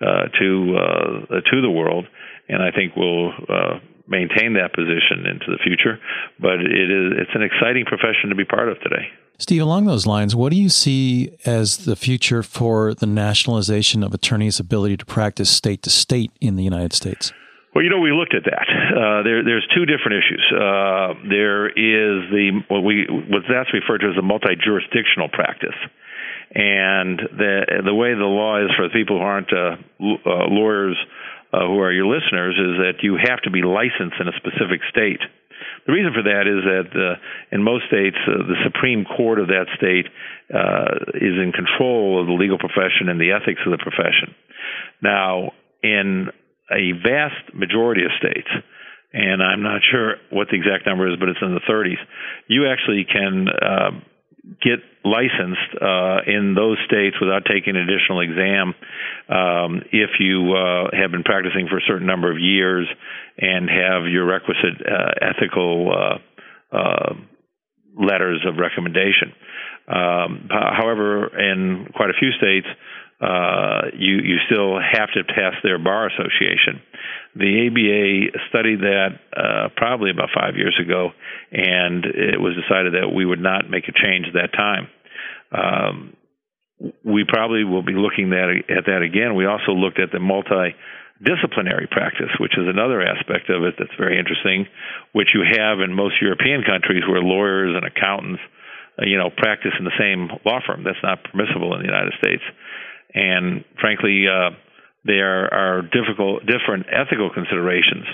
uh, 0.00 0.28
to 0.38 0.76
uh, 0.76 1.40
to 1.50 1.60
the 1.60 1.70
world, 1.70 2.06
and 2.48 2.62
I 2.62 2.70
think 2.70 2.94
we'll 2.96 3.32
uh, 3.48 3.80
maintain 4.06 4.54
that 4.54 4.72
position 4.74 5.26
into 5.26 5.46
the 5.48 5.58
future. 5.64 5.98
But 6.40 6.60
it 6.60 6.90
is 6.90 7.12
it's 7.20 7.34
an 7.34 7.42
exciting 7.42 7.84
profession 7.84 8.30
to 8.30 8.36
be 8.36 8.44
part 8.44 8.68
of 8.68 8.80
today. 8.80 9.08
Steve, 9.38 9.62
along 9.62 9.86
those 9.86 10.04
lines, 10.04 10.34
what 10.34 10.50
do 10.50 10.56
you 10.56 10.68
see 10.68 11.30
as 11.46 11.84
the 11.84 11.94
future 11.94 12.42
for 12.42 12.92
the 12.94 13.06
nationalization 13.06 14.02
of 14.02 14.12
attorneys' 14.12 14.58
ability 14.58 14.96
to 14.96 15.06
practice 15.06 15.48
state 15.48 15.82
to 15.84 15.90
state 15.90 16.32
in 16.40 16.56
the 16.56 16.64
United 16.64 16.92
States? 16.92 17.32
Well, 17.74 17.84
you 17.84 17.90
know, 17.90 18.00
we 18.00 18.10
looked 18.10 18.34
at 18.34 18.42
that. 18.44 18.66
Uh, 18.66 19.22
there, 19.22 19.44
there's 19.44 19.66
two 19.74 19.86
different 19.86 20.18
issues. 20.18 20.42
Uh, 20.50 21.14
there 21.30 21.68
is 21.68 22.26
the 22.34 22.62
what 22.66 22.80
we 22.80 23.06
what 23.08 23.42
that's 23.48 23.72
referred 23.72 23.98
to 23.98 24.10
as 24.10 24.18
a 24.18 24.22
multi-jurisdictional 24.22 25.28
practice, 25.28 25.76
and 26.54 27.18
the 27.18 27.82
the 27.84 27.94
way 27.94 28.14
the 28.14 28.24
law 28.24 28.64
is 28.64 28.70
for 28.76 28.88
people 28.88 29.18
who 29.18 29.24
aren't 29.24 29.52
uh, 29.52 29.76
uh, 30.00 30.48
lawyers 30.48 30.96
uh, 31.52 31.66
who 31.66 31.80
are 31.80 31.92
your 31.92 32.06
listeners 32.06 32.56
is 32.56 32.76
that 32.84 33.02
you 33.02 33.16
have 33.16 33.40
to 33.42 33.50
be 33.50 33.62
licensed 33.62 34.16
in 34.20 34.28
a 34.28 34.36
specific 34.36 34.80
state. 34.90 35.20
The 35.86 35.92
reason 35.92 36.12
for 36.12 36.22
that 36.22 36.44
is 36.44 36.60
that 36.68 36.88
uh, 36.92 37.16
in 37.50 37.62
most 37.64 37.88
states, 37.88 38.16
uh, 38.28 38.44
the 38.44 38.60
Supreme 38.64 39.04
Court 39.04 39.40
of 39.40 39.48
that 39.48 39.66
state 39.76 40.06
uh, 40.52 41.16
is 41.16 41.40
in 41.40 41.52
control 41.56 42.20
of 42.20 42.26
the 42.28 42.36
legal 42.36 42.58
profession 42.58 43.08
and 43.08 43.20
the 43.20 43.32
ethics 43.32 43.60
of 43.64 43.72
the 43.72 43.80
profession. 43.80 44.36
Now, 45.00 45.52
in 45.82 46.28
a 46.70 46.92
vast 47.00 47.54
majority 47.54 48.04
of 48.04 48.12
states, 48.20 48.48
and 49.12 49.42
I'm 49.42 49.62
not 49.62 49.80
sure 49.90 50.16
what 50.28 50.48
the 50.52 50.56
exact 50.56 50.84
number 50.84 51.08
is, 51.08 51.16
but 51.18 51.30
it's 51.30 51.40
in 51.40 51.56
the 51.56 51.64
30s, 51.64 52.00
you 52.46 52.68
actually 52.68 53.06
can 53.08 53.48
uh, 53.48 53.90
get 54.62 54.80
licensed 55.04 55.72
uh, 55.80 56.20
in 56.26 56.54
those 56.54 56.78
states 56.86 57.16
without 57.20 57.42
taking 57.44 57.76
an 57.76 57.82
additional 57.88 58.20
exam 58.20 58.74
um, 59.28 59.82
if 59.92 60.10
you 60.20 60.54
uh, 60.54 60.90
have 60.96 61.10
been 61.10 61.22
practicing 61.22 61.68
for 61.68 61.78
a 61.78 61.86
certain 61.86 62.06
number 62.06 62.30
of 62.30 62.38
years 62.40 62.86
and 63.38 63.68
have 63.68 64.10
your 64.10 64.26
requisite 64.26 64.80
uh, 64.80 65.12
ethical 65.20 65.92
uh, 65.92 66.76
uh, 66.76 67.14
letters 67.98 68.44
of 68.46 68.56
recommendation. 68.56 69.32
Um, 69.88 70.48
however, 70.50 71.28
in 71.38 71.88
quite 71.94 72.10
a 72.10 72.18
few 72.18 72.30
states, 72.32 72.66
uh, 73.20 73.90
you 73.98 74.22
you 74.22 74.36
still 74.46 74.78
have 74.78 75.10
to 75.10 75.24
pass 75.26 75.54
their 75.62 75.78
bar 75.78 76.06
association. 76.06 76.78
The 77.34 77.66
ABA 77.66 78.38
studied 78.48 78.80
that 78.86 79.18
uh, 79.34 79.68
probably 79.76 80.10
about 80.10 80.30
five 80.34 80.54
years 80.54 80.78
ago, 80.78 81.10
and 81.50 82.04
it 82.06 82.40
was 82.40 82.54
decided 82.54 82.94
that 82.94 83.10
we 83.10 83.26
would 83.26 83.42
not 83.42 83.68
make 83.68 83.88
a 83.88 83.92
change 83.92 84.26
at 84.30 84.34
that 84.34 84.52
time. 84.54 84.86
Um, 85.50 86.16
we 87.02 87.24
probably 87.26 87.64
will 87.64 87.82
be 87.82 87.98
looking 87.98 88.30
at, 88.30 88.54
at 88.70 88.86
that 88.86 89.02
again. 89.02 89.34
We 89.34 89.46
also 89.46 89.74
looked 89.74 89.98
at 89.98 90.14
the 90.14 90.22
multidisciplinary 90.22 91.90
practice, 91.90 92.30
which 92.38 92.54
is 92.54 92.70
another 92.70 93.02
aspect 93.02 93.50
of 93.50 93.64
it 93.64 93.74
that's 93.78 93.98
very 93.98 94.14
interesting, 94.14 94.66
which 95.10 95.34
you 95.34 95.42
have 95.42 95.80
in 95.82 95.92
most 95.92 96.22
European 96.22 96.62
countries 96.62 97.02
where 97.02 97.18
lawyers 97.18 97.74
and 97.74 97.82
accountants, 97.82 98.42
uh, 98.94 99.06
you 99.10 99.18
know, 99.18 99.30
practice 99.30 99.74
in 99.74 99.84
the 99.84 99.98
same 99.98 100.30
law 100.46 100.62
firm. 100.62 100.86
That's 100.86 101.02
not 101.02 101.26
permissible 101.26 101.74
in 101.74 101.82
the 101.82 101.90
United 101.90 102.14
States 102.22 102.46
and 103.14 103.64
frankly, 103.80 104.26
uh, 104.28 104.50
there 105.04 105.52
are 105.52 105.82
difficult, 105.82 106.42
different 106.46 106.86
ethical 106.92 107.30
considerations 107.32 108.04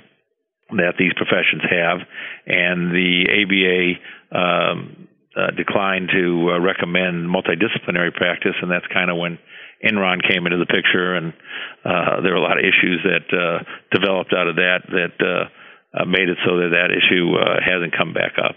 that 0.70 0.94
these 0.98 1.12
professions 1.14 1.62
have, 1.68 1.98
and 2.46 2.90
the 2.90 3.26
ABA 3.28 4.38
um, 4.38 5.08
uh, 5.36 5.50
declined 5.56 6.08
to 6.12 6.50
uh, 6.54 6.60
recommend 6.60 7.26
multidisciplinary 7.28 8.14
practice, 8.14 8.54
and 8.62 8.70
that's 8.70 8.86
kind 8.92 9.10
of 9.10 9.16
when 9.18 9.38
Enron 9.84 10.22
came 10.22 10.46
into 10.46 10.58
the 10.58 10.66
picture, 10.66 11.14
and 11.14 11.32
uh, 11.84 12.20
there 12.22 12.32
were 12.32 12.40
a 12.40 12.46
lot 12.46 12.58
of 12.58 12.64
issues 12.64 13.04
that 13.04 13.26
uh, 13.34 13.64
developed 13.92 14.32
out 14.32 14.48
of 14.48 14.56
that 14.56 14.80
that 14.88 15.16
uh, 15.20 16.00
uh, 16.00 16.04
made 16.06 16.28
it 16.28 16.38
so 16.46 16.56
that 16.56 16.70
that 16.72 16.90
issue 16.90 17.34
hasn't 17.60 17.96
come 17.96 18.14
back 18.14 18.32
up. 18.38 18.56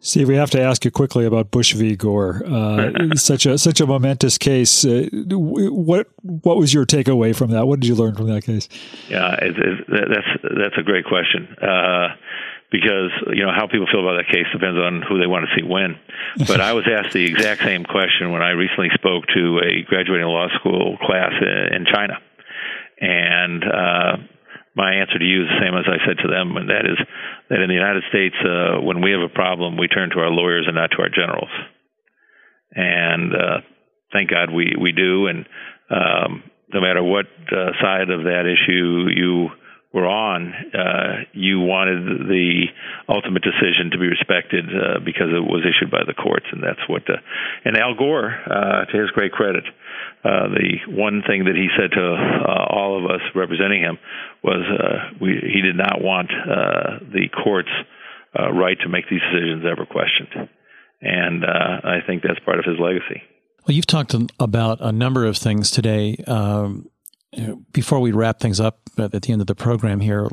Steve, 0.00 0.28
we 0.28 0.36
have 0.36 0.50
to 0.50 0.60
ask 0.60 0.84
you 0.84 0.90
quickly 0.90 1.24
about 1.24 1.50
Bush 1.50 1.72
v. 1.72 1.96
Gore. 1.96 2.42
Uh, 2.46 2.92
such 3.16 3.46
a 3.46 3.58
such 3.58 3.80
a 3.80 3.86
momentous 3.86 4.38
case. 4.38 4.84
Uh, 4.84 5.08
what 5.12 6.08
what 6.22 6.58
was 6.58 6.72
your 6.72 6.84
takeaway 6.84 7.34
from 7.34 7.50
that? 7.50 7.66
What 7.66 7.80
did 7.80 7.88
you 7.88 7.94
learn 7.94 8.14
from 8.14 8.28
that 8.28 8.44
case? 8.44 8.68
Yeah, 9.08 9.34
it, 9.34 9.56
it, 9.56 9.86
that's 9.88 10.54
that's 10.58 10.78
a 10.78 10.82
great 10.82 11.06
question. 11.06 11.48
Uh, 11.60 12.14
because 12.70 13.10
you 13.32 13.44
know 13.44 13.52
how 13.54 13.66
people 13.66 13.86
feel 13.90 14.00
about 14.00 14.16
that 14.16 14.28
case 14.30 14.46
depends 14.52 14.78
on 14.78 15.02
who 15.02 15.18
they 15.18 15.26
want 15.26 15.46
to 15.46 15.54
see 15.56 15.66
win. 15.66 15.96
But 16.46 16.60
I 16.60 16.72
was 16.72 16.84
asked 16.86 17.12
the 17.12 17.24
exact 17.24 17.62
same 17.62 17.84
question 17.84 18.32
when 18.32 18.42
I 18.42 18.50
recently 18.50 18.90
spoke 18.94 19.24
to 19.34 19.60
a 19.64 19.82
graduating 19.88 20.26
law 20.26 20.48
school 20.58 20.98
class 20.98 21.32
in 21.40 21.86
China, 21.86 22.18
and 23.00 23.64
uh, 23.64 24.16
my 24.76 24.92
answer 25.00 25.18
to 25.18 25.24
you 25.24 25.42
is 25.42 25.48
the 25.48 25.64
same 25.64 25.74
as 25.74 25.88
I 25.88 25.98
said 26.04 26.20
to 26.22 26.28
them, 26.28 26.56
and 26.56 26.68
that 26.68 26.84
is 26.84 27.00
that 27.48 27.60
in 27.64 27.68
the 27.68 27.74
United 27.74 28.04
States, 28.12 28.36
uh, 28.44 28.78
when 28.84 29.00
we 29.00 29.10
have 29.10 29.24
a 29.24 29.32
problem, 29.32 29.76
we 29.76 29.88
turn 29.88 30.10
to 30.10 30.20
our 30.20 30.30
lawyers 30.30 30.68
and 30.68 30.76
not 30.76 30.92
to 30.92 31.00
our 31.00 31.08
generals. 31.08 31.48
And 32.76 33.32
uh, 33.32 33.58
thank 34.12 34.28
God 34.30 34.52
we 34.52 34.76
we 34.78 34.92
do. 34.92 35.28
And 35.28 35.46
um, 35.88 36.44
no 36.72 36.80
matter 36.80 37.02
what 37.02 37.26
uh, 37.50 37.72
side 37.80 38.10
of 38.10 38.24
that 38.28 38.44
issue 38.44 39.08
you 39.16 39.48
were 39.92 40.06
on, 40.06 40.52
uh, 40.74 41.24
you 41.32 41.60
wanted 41.60 42.28
the 42.28 42.66
ultimate 43.08 43.42
decision 43.42 43.90
to 43.92 43.98
be 43.98 44.06
respected 44.06 44.64
uh, 44.68 45.00
because 45.04 45.32
it 45.32 45.40
was 45.40 45.64
issued 45.64 45.90
by 45.90 46.04
the 46.06 46.12
courts, 46.12 46.46
and 46.52 46.62
that's 46.62 46.82
what. 46.88 47.02
Uh, 47.08 47.16
and 47.64 47.76
Al 47.76 47.94
Gore, 47.94 48.28
uh, 48.28 48.84
to 48.84 48.94
his 49.00 49.10
great 49.10 49.32
credit, 49.32 49.64
uh, 50.24 50.48
the 50.52 50.92
one 50.92 51.22
thing 51.26 51.44
that 51.44 51.54
he 51.54 51.68
said 51.78 51.92
to 51.92 52.02
uh, 52.02 52.66
all 52.68 52.98
of 52.98 53.08
us 53.08 53.22
representing 53.34 53.80
him 53.80 53.98
was 54.42 54.62
uh, 54.68 55.16
we, 55.20 55.38
he 55.40 55.62
did 55.62 55.76
not 55.76 56.02
want 56.02 56.30
uh, 56.30 56.98
the 57.12 57.28
court's 57.42 57.72
uh, 58.38 58.52
right 58.52 58.76
to 58.82 58.88
make 58.88 59.08
these 59.08 59.20
decisions 59.32 59.64
ever 59.64 59.86
questioned. 59.86 60.50
And 61.00 61.44
uh, 61.44 61.80
I 61.84 61.98
think 62.06 62.22
that's 62.22 62.40
part 62.44 62.58
of 62.58 62.64
his 62.64 62.76
legacy. 62.80 63.22
Well, 63.66 63.74
you've 63.74 63.86
talked 63.86 64.14
about 64.38 64.78
a 64.80 64.92
number 64.92 65.26
of 65.26 65.36
things 65.36 65.70
today. 65.70 66.16
Um, 66.26 66.88
before 67.72 68.00
we 68.00 68.12
wrap 68.12 68.40
things 68.40 68.60
up 68.60 68.80
at 68.98 69.22
the 69.22 69.32
end 69.32 69.40
of 69.40 69.46
the 69.46 69.54
program 69.54 70.00
here, 70.00 70.28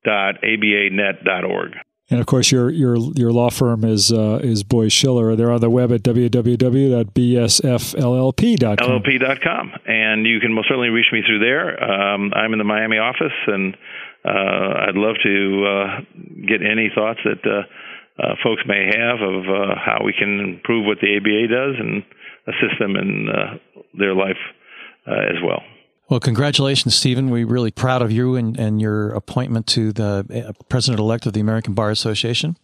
www.abanet.org. 0.06 1.72
And 2.10 2.20
of 2.20 2.26
course, 2.26 2.52
your 2.52 2.70
your 2.70 2.98
your 3.16 3.32
law 3.32 3.50
firm 3.50 3.86
is 3.86 4.12
uh, 4.12 4.42
is 4.44 4.64
Boies 4.64 4.92
Schiller. 4.92 5.34
They're 5.38 5.52
on 5.52 5.62
the 5.62 5.70
web 5.70 5.94
at 5.94 6.02
www.bsfllp.com. 6.04 6.62
LLP.com, 8.82 9.72
and 9.86 10.26
you 10.26 10.42
can 10.42 10.52
most 10.52 10.68
certainly 10.68 10.90
reach 10.90 11.06
me 11.14 11.22
through 11.26 11.40
there. 11.40 11.82
Um, 11.82 12.34
I'm 12.36 12.52
in 12.52 12.60
the 12.60 12.66
Miami 12.66 12.98
office, 12.98 13.32
and 13.48 13.78
uh, 14.26 14.90
I'd 14.90 14.96
love 14.96 15.16
to 15.24 15.66
uh, 15.66 16.02
get 16.48 16.62
any 16.62 16.92
thoughts 16.94 17.22
that 17.24 17.46
uh, 17.46 17.64
uh, 18.22 18.36
folks 18.44 18.64
may 18.68 18.92
have 18.92 19.22
of 19.22 19.46
uh, 19.48 19.76
how 19.80 20.02
we 20.04 20.12
can 20.12 20.42
improve 20.42 20.86
what 20.86 20.98
the 21.00 21.16
ABA 21.16 21.48
does 21.48 21.76
and 21.80 22.04
assist 22.46 22.78
them 22.78 22.98
in 22.98 23.30
their 23.98 24.14
life 24.14 24.36
as 25.08 25.42
well. 25.42 25.64
Well, 26.12 26.20
congratulations, 26.20 26.94
Stephen. 26.94 27.30
We're 27.30 27.48
really 27.48 27.72
proud 27.72 28.02
of 28.02 28.12
you 28.12 28.36
and, 28.36 28.60
and 28.60 28.82
your 28.82 29.12
appointment 29.12 29.66
to 29.68 29.94
the 29.94 30.46
uh, 30.50 30.52
president 30.68 31.00
elect 31.00 31.26
of 31.26 31.32
the 31.32 31.40
American 31.40 31.74
Bar 31.74 31.90
Association 31.90 32.58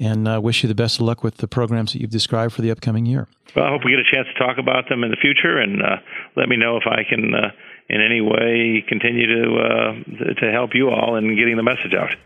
and 0.00 0.26
uh, 0.26 0.40
wish 0.42 0.64
you 0.64 0.68
the 0.68 0.74
best 0.74 0.96
of 0.96 1.02
luck 1.02 1.22
with 1.22 1.36
the 1.36 1.46
programs 1.46 1.92
that 1.92 2.00
you've 2.00 2.10
described 2.10 2.52
for 2.52 2.62
the 2.62 2.70
upcoming 2.72 3.06
year. 3.06 3.28
Well, 3.54 3.64
I 3.64 3.68
hope 3.68 3.82
we 3.84 3.92
get 3.92 4.00
a 4.00 4.10
chance 4.12 4.26
to 4.26 4.44
talk 4.44 4.58
about 4.58 4.88
them 4.88 5.04
in 5.04 5.12
the 5.12 5.16
future 5.16 5.58
and 5.58 5.80
uh, 5.80 5.98
let 6.34 6.48
me 6.48 6.56
know 6.56 6.78
if 6.78 6.82
I 6.88 7.04
can, 7.08 7.32
uh, 7.32 7.52
in 7.88 8.00
any 8.00 8.20
way, 8.20 8.84
continue 8.88 9.36
to, 9.36 9.54
uh, 9.56 10.40
to 10.40 10.50
help 10.50 10.74
you 10.74 10.90
all 10.90 11.14
in 11.14 11.36
getting 11.36 11.56
the 11.56 11.62
message 11.62 11.94
out. 11.94 12.16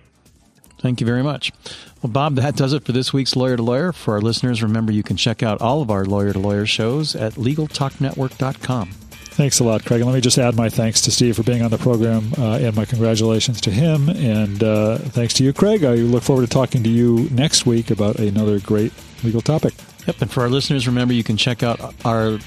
Thank 0.79 0.99
you 1.03 1.07
very 1.07 1.23
much. 1.23 1.53
Well, 2.01 2.11
Bob, 2.11 2.37
that 2.37 2.57
does 2.57 2.73
it 2.73 2.87
for 2.87 2.93
this 2.93 3.13
week's 3.13 3.37
Lawyer 3.37 3.59
to 3.59 3.63
Lawyer. 3.63 3.93
For 3.93 4.15
our 4.15 4.21
listeners, 4.23 4.63
remember 4.63 4.93
you 4.93 5.03
can 5.03 5.19
check 5.19 5.43
out 5.43 5.61
all 5.61 5.83
of 5.83 5.91
our 5.91 6.07
Lawyer 6.07 6.33
to 6.33 6.39
Lawyer 6.39 6.65
shows 6.65 7.15
at 7.15 7.35
LegalTalkNetwork.com. 7.35 9.04
Thanks 9.35 9.59
a 9.59 9.65
lot, 9.65 9.85
Craig. 9.85 10.01
And 10.01 10.07
let 10.09 10.15
me 10.15 10.21
just 10.21 10.39
add 10.39 10.55
my 10.55 10.69
thanks 10.69 11.01
to 11.03 11.11
Steve 11.11 11.35
for 11.35 11.43
being 11.43 11.61
on 11.63 11.73
the 11.73 11.77
program 11.77 12.33
uh, 12.39 12.59
and 12.59 12.77
my 12.77 12.85
congratulations 12.85 13.61
to 13.63 13.71
him. 13.73 14.09
And 14.09 14.63
uh, 14.63 14.99
thanks 14.99 15.35
to 15.35 15.45
you, 15.45 15.53
Craig. 15.53 15.83
I 15.83 15.95
look 15.95 16.23
forward 16.23 16.43
to 16.43 16.49
talking 16.49 16.85
to 16.85 16.89
you 16.89 17.29
next 17.33 17.67
week 17.67 17.91
about 17.91 18.21
another 18.21 18.61
great 18.61 18.93
legal 19.25 19.41
topic. 19.41 19.75
Yep. 20.07 20.23
And 20.23 20.31
for 20.31 20.43
our 20.43 20.49
listeners, 20.49 20.87
remember 20.87 21.15
you 21.15 21.25
can 21.25 21.37
check 21.37 21.65
out 21.65 21.81
our 22.05 22.39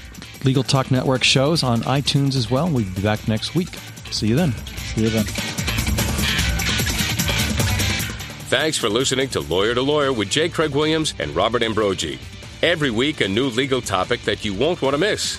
Legal 0.44 0.62
Talk 0.62 0.90
Network 0.90 1.24
shows 1.24 1.62
on 1.62 1.82
iTunes 1.82 2.36
as 2.36 2.50
well. 2.50 2.70
We'll 2.70 2.86
be 2.86 3.02
back 3.02 3.28
next 3.28 3.54
week. 3.54 3.68
See 4.10 4.28
you 4.28 4.36
then. 4.36 4.52
See 4.52 5.02
you 5.02 5.10
then. 5.10 5.26
Thanks 8.46 8.78
for 8.78 8.88
listening 8.88 9.28
to 9.30 9.40
Lawyer 9.40 9.74
to 9.74 9.82
Lawyer 9.82 10.10
with 10.10 10.30
J. 10.30 10.48
Craig 10.48 10.70
Williams 10.74 11.12
and 11.18 11.36
Robert 11.36 11.62
Ambrogi. 11.62 12.18
Every 12.62 12.90
week, 12.90 13.20
a 13.20 13.28
new 13.28 13.48
legal 13.48 13.82
topic 13.82 14.22
that 14.22 14.42
you 14.42 14.54
won't 14.54 14.80
want 14.80 14.94
to 14.94 14.98
miss. 14.98 15.38